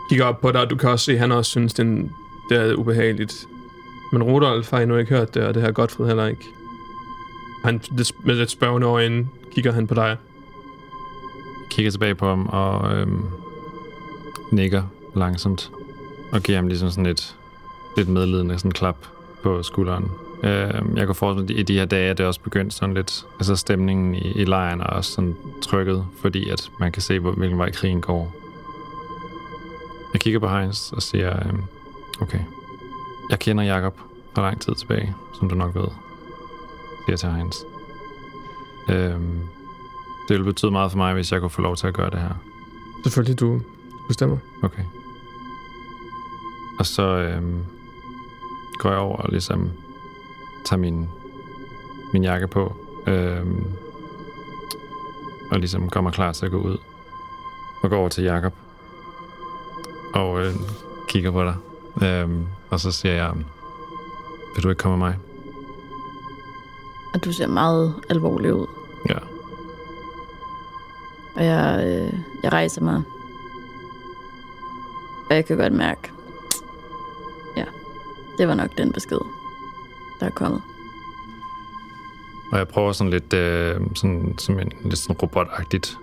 kigger 0.09 0.25
op 0.25 0.41
på 0.41 0.53
dig, 0.53 0.61
og 0.61 0.71
du 0.71 0.77
kan 0.77 0.91
også 0.91 1.05
se, 1.05 1.13
at 1.13 1.19
han 1.19 1.33
også 1.33 1.51
synes, 1.51 1.75
den, 1.75 2.13
det 2.49 2.59
er 2.59 2.75
ubehageligt. 2.75 3.49
Men 4.15 4.23
Rudolf 4.23 4.71
har 4.71 4.81
endnu 4.81 4.97
ikke 4.97 5.15
hørt 5.15 5.35
det, 5.35 5.43
og 5.43 5.55
det 5.55 5.63
har 5.63 5.73
Godfred 5.73 6.07
heller 6.07 6.27
ikke. 6.27 6.49
Han, 7.65 7.81
med 8.25 8.35
lidt 8.35 8.51
spørgende 8.51 8.87
øjne 8.87 9.29
kigger 9.53 9.73
han 9.73 9.87
på 9.87 9.95
dig. 9.95 10.17
Kigger 11.71 11.91
tilbage 11.91 12.15
på 12.15 12.29
ham 12.29 12.47
og 12.47 12.97
øhm, 12.97 13.25
nikker 14.53 14.83
langsomt. 15.15 15.71
Og 16.33 16.43
giver 16.43 16.59
ham 16.59 16.69
ligesom 16.69 16.91
sådan 16.91 17.07
et 17.07 17.37
lidt 17.97 18.09
medledende 18.09 18.59
sådan 18.59 18.71
klap 18.71 18.97
på 19.43 19.63
skulderen. 19.63 20.11
Øhm, 20.43 20.97
jeg 20.97 21.07
kan 21.07 21.15
forestille 21.15 21.47
mig, 21.47 21.55
at 21.55 21.61
i 21.61 21.63
de 21.63 21.79
her 21.79 21.85
dage 21.85 22.11
er 22.11 22.15
det 22.15 22.27
også 22.27 22.41
begyndt 22.41 22.75
sådan 22.75 22.95
lidt... 22.95 23.27
Altså 23.39 23.57
stemningen 23.57 24.15
i, 24.15 24.33
i 24.33 24.45
lejren 24.45 24.81
er 24.81 24.85
også 24.85 25.13
sådan 25.13 25.37
trykket, 25.63 26.07
fordi 26.21 26.49
at 26.49 26.71
man 26.81 26.93
kan 26.93 27.03
se, 27.03 27.19
hvor, 27.19 27.33
hvilken 27.33 27.59
vej 27.59 27.71
krigen 27.71 28.01
går. 28.01 28.35
Jeg 30.13 30.21
kigger 30.21 30.41
på 30.41 30.49
Heinz 30.49 30.93
og 30.93 31.03
siger, 31.03 31.49
øhm, 31.49 31.63
okay, 32.21 32.41
jeg 33.31 33.39
kender 33.39 33.65
Jakob 33.65 33.99
fra 34.35 34.43
lang 34.43 34.61
tid 34.61 34.75
tilbage, 34.75 35.15
som 35.39 35.49
du 35.49 35.55
nok 35.55 35.75
ved, 35.75 35.89
siger 37.07 37.17
til 37.17 37.29
Heinz. 37.29 37.57
Øhm, 38.91 39.41
det 40.29 40.35
ville 40.35 40.45
betyde 40.45 40.71
meget 40.71 40.91
for 40.91 40.99
mig, 40.99 41.15
hvis 41.15 41.33
jeg 41.33 41.41
kunne 41.41 41.51
få 41.51 41.63
lov 41.63 41.77
til 41.77 41.87
at 41.87 41.95
gøre 41.95 42.11
det 42.11 42.19
her. 42.19 42.35
Selvfølgelig, 43.03 43.41
du 43.41 43.61
bestemmer. 44.09 44.37
Okay. 44.63 44.83
Og 46.79 46.87
så 46.87 47.03
øhm, 47.03 47.65
går 48.79 48.91
jeg 48.91 48.99
over 48.99 49.17
og 49.17 49.31
ligesom 49.31 49.71
tager 50.65 50.81
min, 50.81 51.09
min 52.13 52.25
jakke 52.25 52.47
på. 52.49 52.77
Øhm, 53.07 53.65
og 55.51 55.59
ligesom 55.59 55.89
kommer 55.91 56.11
klar 56.11 56.33
til 56.33 56.47
at 56.47 56.53
gå 56.53 56.59
ud. 56.59 56.77
Og 57.83 57.91
går 57.91 57.97
over 57.97 58.09
til 58.09 58.25
Jakob 58.25 58.53
Og 60.15 60.41
øh, 60.47 60.55
kigger 61.09 61.31
på 61.31 61.45
dig. 61.45 61.55
Øhm, 62.03 62.47
og 62.75 62.81
så 62.81 62.93
siger 62.93 63.15
jeg, 63.15 63.33
vil 64.55 64.63
du 64.63 64.69
ikke 64.69 64.81
komme 64.81 64.99
med 64.99 65.07
mig? 65.07 65.19
Og 67.15 67.25
du 67.25 67.33
ser 67.33 67.47
meget 67.47 67.95
alvorlig 68.11 68.55
ud. 68.55 68.67
Ja. 69.09 69.19
Og 71.37 71.45
jeg, 71.45 71.85
øh, 71.87 72.19
jeg 72.43 72.53
rejser 72.53 72.83
mig. 72.83 73.03
Og 75.31 75.37
jeg 75.37 75.47
kan 75.47 75.57
godt 75.57 75.73
mærke, 75.73 76.11
ja, 77.57 77.65
det 78.39 78.49
var 78.49 78.55
nok 78.55 78.79
den 78.79 78.93
besked, 78.93 79.21
der 80.21 80.27
er 80.27 80.31
kommet. 80.31 80.63
Og 82.53 82.59
jeg 82.59 82.69
prøver 82.69 82.93
sådan 82.93 83.11
lidt, 83.11 83.33
øh, 83.33 83.81
sådan, 83.95 84.35
som 84.39 84.59
en, 84.59 84.73
lidt 84.85 84.99
sådan 84.99 85.17
robotagtigt, 85.23 85.99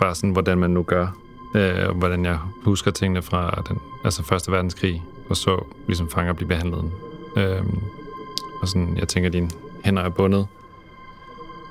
bare 0.00 0.14
sådan, 0.14 0.30
hvordan 0.30 0.58
man 0.58 0.70
nu 0.70 0.82
gør, 0.82 1.06
øh, 1.54 1.88
og 1.88 1.94
hvordan 1.94 2.24
jeg 2.24 2.38
husker 2.64 2.90
tingene 2.90 3.22
fra 3.22 3.62
den, 3.68 3.78
altså 4.04 4.22
Første 4.22 4.52
Verdenskrig, 4.52 5.02
og 5.30 5.36
så 5.36 5.64
ligesom 5.86 6.08
fanger 6.08 6.32
blive 6.32 6.48
behandlet. 6.48 6.90
Øhm, 7.36 7.82
og 8.62 8.68
sådan, 8.68 8.96
jeg 8.96 9.08
tænker, 9.08 9.28
at 9.28 9.32
dine 9.32 9.50
hænder 9.84 10.02
er 10.02 10.08
bundet, 10.08 10.46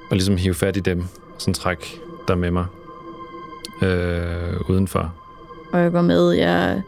og 0.10 0.16
ligesom 0.16 0.38
hive 0.38 0.54
fat 0.54 0.78
i 0.78 0.80
dem, 0.80 1.00
og 1.36 1.42
sådan 1.42 1.54
træk 1.54 2.02
der 2.28 2.36
med 2.36 2.52
mig 2.52 2.66
øh, 3.82 4.70
udenfor. 4.70 5.14
Og 5.74 5.80
jeg 5.80 5.92
går 5.92 6.02
med, 6.02 6.32
jeg, 6.32 6.82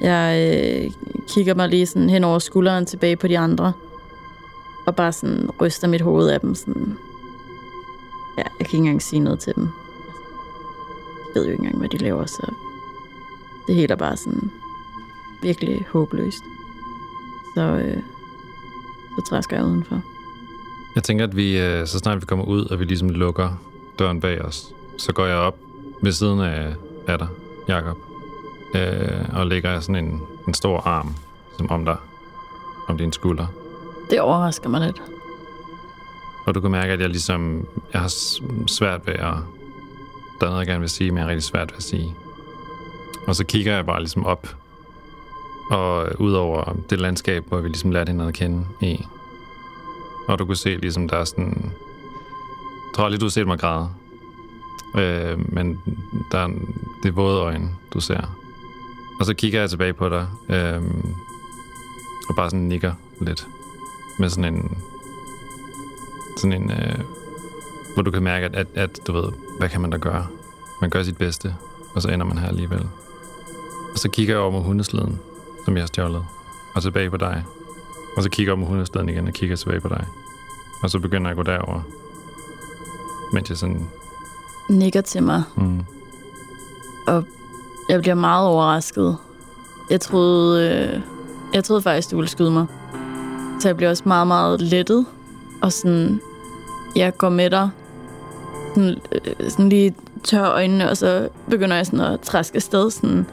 jeg 0.00 0.52
øh, 0.84 0.90
kigger 1.28 1.54
mig 1.54 1.68
lige 1.68 1.86
sådan 1.86 2.10
hen 2.10 2.24
over 2.24 2.38
skulderen 2.38 2.86
tilbage 2.86 3.16
på 3.16 3.28
de 3.28 3.38
andre, 3.38 3.72
og 4.86 4.96
bare 4.96 5.12
sådan 5.12 5.50
ryster 5.60 5.88
mit 5.88 6.00
hoved 6.00 6.28
af 6.28 6.40
dem. 6.40 6.54
Sådan. 6.54 6.96
Ja, 8.38 8.42
jeg 8.42 8.66
kan 8.66 8.66
ikke 8.66 8.76
engang 8.76 9.02
sige 9.02 9.20
noget 9.20 9.38
til 9.38 9.54
dem. 9.54 9.68
Jeg 11.26 11.40
ved 11.40 11.44
jo 11.44 11.52
ikke 11.52 11.60
engang, 11.62 11.78
hvad 11.78 11.88
de 11.88 11.98
laver, 11.98 12.26
så 12.26 12.52
det 13.66 13.74
hele 13.74 13.92
er 13.92 13.96
bare 13.96 14.16
sådan 14.16 14.50
virkelig 15.44 15.86
håbløst. 15.92 16.44
Så, 17.54 17.60
øh, 17.60 18.02
så 19.16 19.24
træsker 19.28 19.56
jeg 19.56 19.64
udenfor. 19.64 20.02
Jeg 20.94 21.02
tænker, 21.02 21.24
at 21.24 21.36
vi, 21.36 21.60
øh, 21.60 21.86
så 21.86 21.98
snart 21.98 22.20
vi 22.20 22.26
kommer 22.26 22.44
ud, 22.44 22.64
og 22.64 22.80
vi 22.80 22.84
ligesom 22.84 23.08
lukker 23.08 23.60
døren 23.98 24.20
bag 24.20 24.42
os, 24.42 24.74
så 24.98 25.12
går 25.12 25.26
jeg 25.26 25.36
op 25.36 25.56
ved 26.02 26.12
siden 26.12 26.40
af, 26.40 26.74
af 27.06 27.18
dig, 27.18 27.28
Jacob, 27.68 27.96
øh, 28.74 29.28
og 29.32 29.46
lægger 29.46 29.80
sådan 29.80 30.04
en, 30.04 30.20
en 30.48 30.54
stor 30.54 30.80
arm 30.80 31.14
som 31.58 31.70
om 31.70 31.84
dig, 31.84 31.96
om 32.88 32.98
din 32.98 33.12
skulder. 33.12 33.46
Det 34.10 34.20
overrasker 34.20 34.68
mig 34.68 34.80
lidt. 34.80 35.02
Og 36.46 36.54
du 36.54 36.60
kan 36.60 36.70
mærke, 36.70 36.92
at 36.92 37.00
jeg 37.00 37.08
ligesom, 37.08 37.66
jeg 37.92 38.00
har 38.00 38.12
svært 38.66 39.06
ved 39.06 39.14
at, 39.14 39.34
der 40.40 40.46
er 40.46 40.50
noget, 40.50 40.58
jeg 40.58 40.66
gerne 40.66 40.80
vil 40.80 40.90
sige, 40.90 41.10
men 41.10 41.16
jeg 41.16 41.24
har 41.24 41.30
rigtig 41.30 41.44
svært 41.44 41.70
ved 41.70 41.76
at 41.76 41.82
sige. 41.82 42.14
Og 43.26 43.36
så 43.36 43.44
kigger 43.44 43.74
jeg 43.74 43.86
bare 43.86 44.00
ligesom 44.00 44.26
op, 44.26 44.56
og 45.70 46.20
ud 46.20 46.32
over 46.32 46.76
det 46.90 47.00
landskab, 47.00 47.44
hvor 47.48 47.60
vi 47.60 47.68
ligesom 47.68 47.90
lærte 47.90 48.10
hinanden 48.10 48.28
at 48.28 48.34
kende 48.34 48.66
i. 48.80 49.06
Og 50.28 50.38
du 50.38 50.44
kunne 50.44 50.56
se 50.56 50.76
ligesom, 50.76 51.08
der 51.08 51.16
er 51.16 51.24
sådan, 51.24 51.72
jeg 52.84 52.94
tror 52.96 53.08
lige, 53.08 53.18
du 53.18 53.24
har 53.24 53.30
set 53.30 53.46
mig 53.46 53.58
græde. 53.58 53.88
Øh, 54.96 55.54
men 55.54 55.82
der 56.32 56.38
er, 56.38 56.48
det 57.02 57.08
er 57.08 57.12
våde 57.12 57.40
øjne, 57.40 57.68
du 57.94 58.00
ser. 58.00 58.38
Og 59.20 59.26
så 59.26 59.34
kigger 59.34 59.60
jeg 59.60 59.70
tilbage 59.70 59.92
på 59.92 60.08
dig, 60.08 60.26
øh, 60.48 60.82
og 62.28 62.36
bare 62.36 62.50
sådan 62.50 62.64
nikker 62.64 62.92
lidt. 63.20 63.46
Med 64.18 64.28
sådan 64.28 64.54
en, 64.54 64.78
sådan 66.36 66.62
en, 66.62 66.70
øh, 66.70 66.98
hvor 67.94 68.02
du 68.02 68.10
kan 68.10 68.22
mærke, 68.22 68.46
at, 68.46 68.54
at, 68.54 68.66
at, 68.74 69.00
du 69.06 69.12
ved, 69.12 69.32
hvad 69.58 69.68
kan 69.68 69.80
man 69.80 69.90
da 69.90 69.96
gøre? 69.96 70.26
Man 70.80 70.90
gør 70.90 71.02
sit 71.02 71.18
bedste, 71.18 71.54
og 71.94 72.02
så 72.02 72.08
ender 72.08 72.26
man 72.26 72.38
her 72.38 72.48
alligevel. 72.48 72.88
Og 73.92 73.98
så 73.98 74.10
kigger 74.10 74.34
jeg 74.34 74.40
over 74.40 74.50
mod 74.50 74.62
hundesleden, 74.62 75.20
som 75.64 75.74
jeg 75.74 75.82
har 75.82 75.86
stjålet, 75.86 76.24
og 76.74 76.82
tilbage 76.82 77.10
på 77.10 77.16
dig. 77.16 77.44
Og 78.16 78.22
så 78.22 78.30
kigger 78.30 78.52
jeg 78.52 78.58
over 78.58 78.60
mod 78.60 78.68
hundeslæden 78.68 79.08
igen 79.08 79.26
og 79.26 79.32
kigger 79.32 79.56
tilbage 79.56 79.80
på 79.80 79.88
dig. 79.88 80.06
Og 80.82 80.90
så 80.90 80.98
begynder 80.98 81.30
jeg 81.30 81.38
at 81.38 81.46
gå 81.46 81.52
derover, 81.52 81.80
mens 83.32 83.48
jeg 83.48 83.58
sådan, 83.58 83.88
Nikker 84.68 85.00
til 85.00 85.22
mig, 85.22 85.42
mm, 85.56 85.80
og 87.06 87.24
jeg 87.88 88.00
bliver 88.00 88.14
meget 88.14 88.48
overrasket. 88.48 89.16
Jeg 89.90 90.00
troede, 90.00 90.70
øh, 90.70 91.00
jeg 91.54 91.64
troede 91.64 91.82
faktisk, 91.82 92.10
du 92.10 92.16
ville 92.16 92.30
skyde 92.30 92.50
mig. 92.50 92.66
Så 93.60 93.68
jeg 93.68 93.76
bliver 93.76 93.90
også 93.90 94.02
meget, 94.06 94.26
meget 94.26 94.60
lettet. 94.60 95.06
Og 95.62 95.72
sådan, 95.72 96.20
jeg 96.96 97.16
går 97.16 97.28
med 97.28 97.50
dig. 97.50 97.70
Sådan, 98.74 98.98
øh, 99.12 99.50
sådan 99.50 99.68
lige 99.68 99.94
tør 100.24 100.44
øjnene, 100.44 100.90
og 100.90 100.96
så 100.96 101.28
begynder 101.50 101.76
jeg 101.76 101.86
sådan 101.86 102.00
at 102.00 102.20
træske 102.20 102.56
afsted. 102.56 102.90
Sådan, 102.90 103.26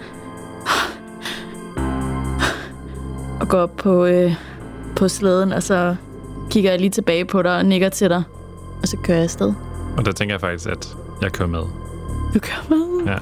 går 3.51 3.59
op 3.59 3.75
på, 3.77 4.05
øh, 4.05 4.33
på 4.95 5.07
slæden, 5.07 5.51
og 5.51 5.63
så 5.63 5.95
kigger 6.49 6.71
jeg 6.71 6.79
lige 6.79 6.89
tilbage 6.89 7.25
på 7.25 7.41
dig 7.41 7.57
og 7.57 7.65
nikker 7.65 7.89
til 7.89 8.09
dig. 8.09 8.23
Og 8.81 8.87
så 8.87 8.97
kører 8.97 9.17
jeg 9.17 9.23
afsted. 9.23 9.53
Og 9.97 10.05
der 10.05 10.11
tænker 10.11 10.33
jeg 10.33 10.41
faktisk, 10.41 10.69
at 10.69 10.97
jeg 11.21 11.31
kører 11.31 11.49
med. 11.49 11.63
Du 12.33 12.39
kører 12.39 12.69
med? 12.69 13.13
Ja. 13.13 13.17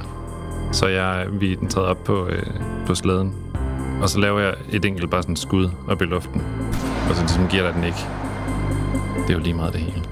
Så 0.72 0.88
jeg, 0.88 1.28
vi 1.32 1.54
er 1.54 1.58
taget 1.70 1.88
op 1.88 2.04
på, 2.04 2.28
øh, 2.28 2.44
på 2.86 2.96
slæden, 2.96 3.36
og 4.02 4.10
så 4.10 4.20
laver 4.20 4.40
jeg 4.40 4.54
et 4.72 4.86
enkelt 4.86 5.12
bare 5.12 5.22
sådan 5.22 5.36
skud 5.36 5.70
op 5.88 6.02
i 6.02 6.06
luften. 6.06 6.42
Og 7.10 7.16
så 7.16 7.22
ligesom 7.22 7.48
giver 7.48 7.64
der 7.64 7.72
den 7.74 7.84
ikke. 7.84 8.06
Det 9.22 9.30
er 9.30 9.34
jo 9.34 9.40
lige 9.40 9.54
meget 9.54 9.74
det 9.74 9.82
hele. 9.82 10.04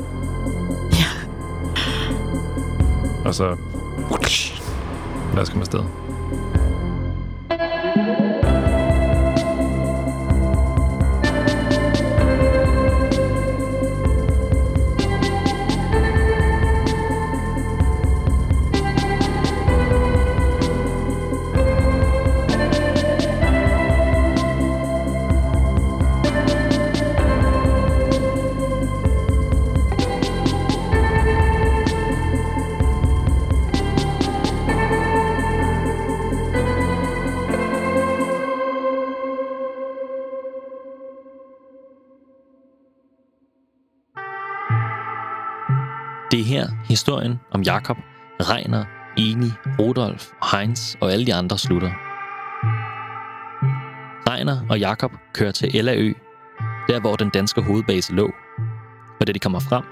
Ja. 0.91 1.10
Og 3.25 3.36
så... 3.36 3.56
Lad 5.34 5.41
os 5.41 5.49
komme 5.49 5.62
afsted. 5.62 6.07
Det 46.38 46.43
er 46.43 46.50
her 46.50 46.67
historien 46.86 47.39
om 47.52 47.62
Jakob, 47.62 47.97
Reiner, 48.39 48.86
Eni, 49.17 49.52
Rudolf, 49.80 50.30
Heinz 50.52 50.95
og 51.02 51.12
alle 51.12 51.26
de 51.26 51.34
andre 51.34 51.58
slutter. 51.58 51.91
Reiner 54.30 54.58
og 54.69 54.80
Jakob 54.80 55.12
kører 55.34 55.52
til 55.52 55.78
Ellaø, 55.78 56.13
der 56.88 57.00
hvor 57.00 57.15
den 57.15 57.30
danske 57.30 57.62
hovedbase 57.62 58.13
lå. 58.13 58.32
Og 59.19 59.28
da 59.28 59.32
de 59.32 59.39
kommer 59.39 59.60
frem, 59.60 59.84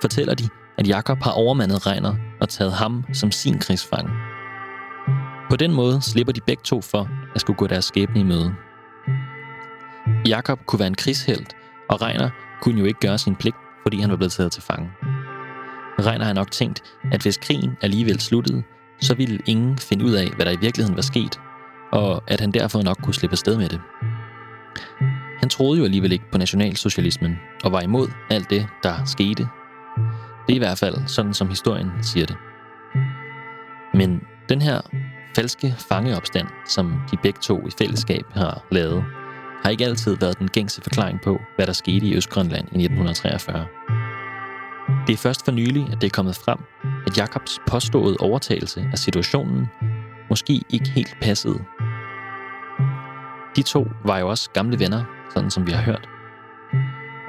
fortæller 0.00 0.34
de, 0.34 0.48
at 0.78 0.88
Jakob 0.88 1.22
har 1.22 1.30
overmandet 1.30 1.86
Reiner 1.86 2.14
og 2.40 2.48
taget 2.48 2.72
ham 2.72 3.04
som 3.12 3.30
sin 3.30 3.58
krigsfange. 3.58 4.10
På 5.50 5.56
den 5.56 5.72
måde 5.72 6.02
slipper 6.02 6.32
de 6.32 6.40
begge 6.40 6.62
to 6.64 6.80
for 6.80 7.08
at 7.34 7.40
skulle 7.40 7.56
gå 7.56 7.66
deres 7.66 7.84
skæbne 7.84 8.20
i 8.20 8.24
møde. 8.24 8.54
Jakob 10.26 10.58
kunne 10.66 10.78
være 10.78 10.88
en 10.88 10.94
krigshelt, 10.94 11.56
og 11.88 12.02
Reiner 12.02 12.30
kunne 12.62 12.80
jo 12.80 12.84
ikke 12.84 13.00
gøre 13.00 13.18
sin 13.18 13.36
pligt, 13.36 13.56
fordi 13.82 14.00
han 14.00 14.10
var 14.10 14.16
blevet 14.16 14.32
taget 14.32 14.52
til 14.52 14.62
fange. 14.62 14.90
Reiner 15.98 16.24
har 16.24 16.32
nok 16.32 16.50
tænkt, 16.50 16.82
at 17.12 17.22
hvis 17.22 17.36
krigen 17.36 17.76
alligevel 17.80 18.20
sluttede, 18.20 18.62
så 19.00 19.14
ville 19.14 19.38
ingen 19.46 19.78
finde 19.78 20.04
ud 20.04 20.12
af, 20.12 20.28
hvad 20.36 20.46
der 20.46 20.52
i 20.52 20.60
virkeligheden 20.60 20.96
var 20.96 21.02
sket, 21.02 21.40
og 21.92 22.22
at 22.26 22.40
han 22.40 22.52
derfor 22.52 22.82
nok 22.82 22.98
kunne 23.02 23.14
slippe 23.14 23.34
afsted 23.34 23.56
med 23.56 23.68
det. 23.68 23.80
Han 25.40 25.48
troede 25.48 25.78
jo 25.78 25.84
alligevel 25.84 26.12
ikke 26.12 26.30
på 26.32 26.38
nationalsocialismen, 26.38 27.38
og 27.64 27.72
var 27.72 27.80
imod 27.80 28.08
alt 28.30 28.50
det, 28.50 28.66
der 28.82 29.04
skete. 29.04 29.48
Det 30.46 30.52
er 30.52 30.54
i 30.54 30.58
hvert 30.58 30.78
fald 30.78 31.06
sådan, 31.06 31.34
som 31.34 31.48
historien 31.48 31.90
siger 32.02 32.26
det. 32.26 32.36
Men 33.94 34.20
den 34.48 34.62
her 34.62 34.80
falske 35.36 35.74
fangeopstand, 35.78 36.48
som 36.68 36.94
de 37.10 37.16
begge 37.22 37.38
to 37.42 37.66
i 37.66 37.70
fællesskab 37.78 38.24
har 38.32 38.64
lavet, 38.70 39.04
har 39.62 39.70
ikke 39.70 39.84
altid 39.84 40.16
været 40.16 40.38
den 40.38 40.48
gængse 40.48 40.82
forklaring 40.82 41.20
på, 41.24 41.40
hvad 41.56 41.66
der 41.66 41.72
skete 41.72 42.06
i 42.06 42.16
Østgrønland 42.16 42.64
i 42.72 42.84
1943. 42.84 44.01
Det 45.12 45.18
er 45.18 45.22
først 45.22 45.44
for 45.44 45.52
nylig, 45.52 45.88
at 45.92 46.00
det 46.00 46.06
er 46.06 46.10
kommet 46.10 46.36
frem, 46.36 46.58
at 47.06 47.18
Jakobs 47.18 47.60
påståede 47.66 48.16
overtagelse 48.20 48.88
af 48.92 48.98
situationen 48.98 49.66
måske 50.30 50.62
ikke 50.70 50.88
helt 50.88 51.16
passede. 51.20 51.64
De 53.56 53.62
to 53.62 53.88
var 54.04 54.18
jo 54.18 54.28
også 54.28 54.50
gamle 54.50 54.78
venner, 54.78 55.04
sådan 55.34 55.50
som 55.50 55.66
vi 55.66 55.72
har 55.72 55.82
hørt. 55.82 56.08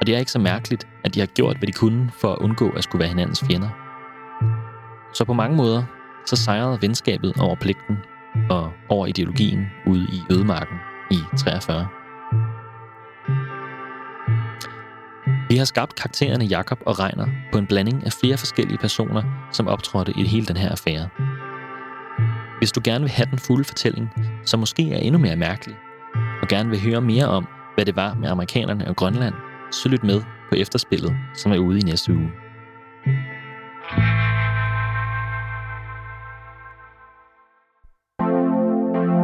Og 0.00 0.06
det 0.06 0.14
er 0.14 0.18
ikke 0.18 0.30
så 0.30 0.38
mærkeligt, 0.38 0.86
at 1.04 1.14
de 1.14 1.20
har 1.20 1.26
gjort, 1.26 1.56
hvad 1.56 1.66
de 1.66 1.72
kunne 1.72 2.10
for 2.20 2.32
at 2.32 2.38
undgå 2.38 2.70
at 2.70 2.84
skulle 2.84 3.00
være 3.00 3.08
hinandens 3.08 3.44
fjender. 3.46 3.68
Så 5.14 5.24
på 5.24 5.32
mange 5.32 5.56
måder, 5.56 5.82
så 6.26 6.36
sejrede 6.36 6.78
venskabet 6.82 7.32
over 7.40 7.54
pligten 7.54 7.96
og 8.50 8.72
over 8.88 9.06
ideologien 9.06 9.66
ude 9.86 10.06
i 10.12 10.22
ødemarken 10.30 10.76
i 11.10 11.18
43. 11.38 11.88
Vi 15.48 15.56
har 15.56 15.64
skabt 15.64 15.94
karaktererne 15.94 16.44
Jakob 16.44 16.78
og 16.86 16.98
Reiner 16.98 17.26
på 17.52 17.58
en 17.58 17.66
blanding 17.66 18.06
af 18.06 18.12
flere 18.12 18.36
forskellige 18.36 18.78
personer, 18.78 19.22
som 19.52 19.68
optrådte 19.68 20.12
i 20.16 20.24
hele 20.24 20.46
den 20.46 20.56
her 20.56 20.70
affære. 20.70 21.08
Hvis 22.58 22.72
du 22.72 22.80
gerne 22.84 23.00
vil 23.00 23.10
have 23.10 23.26
den 23.30 23.38
fulde 23.38 23.64
fortælling, 23.64 24.10
som 24.44 24.60
måske 24.60 24.92
er 24.92 24.98
endnu 24.98 25.20
mere 25.20 25.36
mærkelig, 25.36 25.76
og 26.42 26.48
gerne 26.48 26.70
vil 26.70 26.80
høre 26.80 27.00
mere 27.00 27.28
om, 27.28 27.46
hvad 27.74 27.84
det 27.84 27.96
var 27.96 28.14
med 28.14 28.28
amerikanerne 28.28 28.88
og 28.88 28.96
Grønland, 28.96 29.34
så 29.72 29.88
lyt 29.88 30.04
med 30.04 30.22
på 30.48 30.54
efterspillet, 30.54 31.12
som 31.36 31.52
er 31.52 31.58
ude 31.58 31.78
i 31.78 31.82
næste 31.82 32.12
uge. 32.12 32.30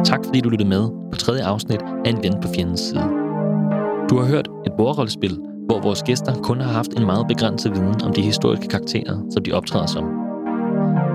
Tak 0.05 0.19
fordi 0.25 0.41
du 0.41 0.49
lyttede 0.49 0.69
med 0.69 0.89
på 1.11 1.17
tredje 1.17 1.43
afsnit 1.43 1.81
af 2.05 2.09
En 2.09 2.23
ven 2.23 2.41
på 2.41 2.47
fjendens 2.55 2.79
side. 2.79 3.09
Du 4.09 4.17
har 4.19 4.25
hørt 4.25 4.47
et 4.65 4.73
bordrollespil, 4.77 5.50
hvor 5.71 5.79
vores 5.79 6.03
gæster 6.03 6.33
kun 6.33 6.61
har 6.61 6.71
haft 6.71 6.99
en 6.99 7.05
meget 7.05 7.27
begrænset 7.27 7.71
viden 7.75 8.01
om 8.03 8.13
de 8.13 8.21
historiske 8.21 8.67
karakterer, 8.67 9.17
som 9.33 9.43
de 9.43 9.51
optræder 9.51 9.85
som. 9.85 10.03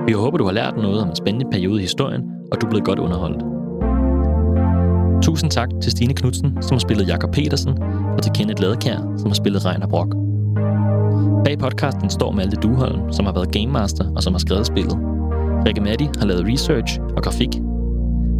Vi 0.06 0.12
håber, 0.12 0.38
du 0.38 0.44
har 0.44 0.52
lært 0.52 0.76
noget 0.76 1.02
om 1.02 1.08
en 1.08 1.16
spændende 1.16 1.50
periode 1.50 1.78
i 1.78 1.82
historien, 1.82 2.22
og 2.52 2.60
du 2.60 2.66
er 2.66 2.70
blevet 2.70 2.84
godt 2.84 2.98
underholdt. 2.98 3.42
Tusind 5.22 5.50
tak 5.50 5.68
til 5.82 5.90
Stine 5.92 6.14
Knudsen, 6.14 6.62
som 6.62 6.74
har 6.74 6.78
spillet 6.78 7.08
Jakob 7.08 7.32
Petersen, 7.32 7.82
og 8.16 8.22
til 8.22 8.32
Kenneth 8.32 8.62
Ladekær, 8.62 8.96
som 9.16 9.26
har 9.26 9.34
spillet 9.34 9.66
Reiner 9.66 9.86
Brock. 9.86 10.14
Bag 11.44 11.58
podcasten 11.58 12.10
står 12.10 12.30
Malte 12.30 12.56
Duholm, 12.56 13.12
som 13.12 13.26
har 13.26 13.32
været 13.32 13.52
Game 13.52 13.72
Master 13.72 14.12
og 14.16 14.22
som 14.22 14.34
har 14.34 14.38
skrevet 14.38 14.66
spillet. 14.66 14.98
Rikke 15.66 15.80
Matti 15.80 16.08
har 16.18 16.26
lavet 16.26 16.48
research 16.48 17.00
og 17.16 17.22
grafik. 17.22 17.60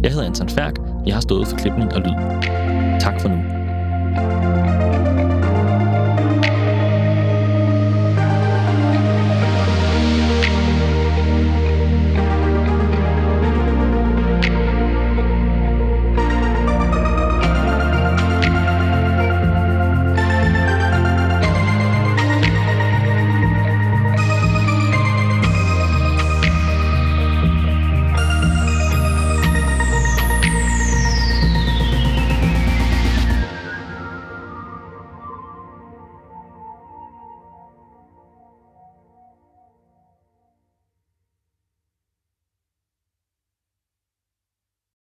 Jeg 0.03 0.11
hedder 0.11 0.25
Anton 0.25 0.49
Færk, 0.49 0.79
og 0.79 1.07
jeg 1.07 1.15
har 1.15 1.21
stået 1.21 1.47
for 1.47 1.57
klipning 1.57 1.93
og 1.93 1.99
lyd. 1.99 2.15
Tak 2.99 3.21
for 3.21 3.29
nu. 3.29 3.37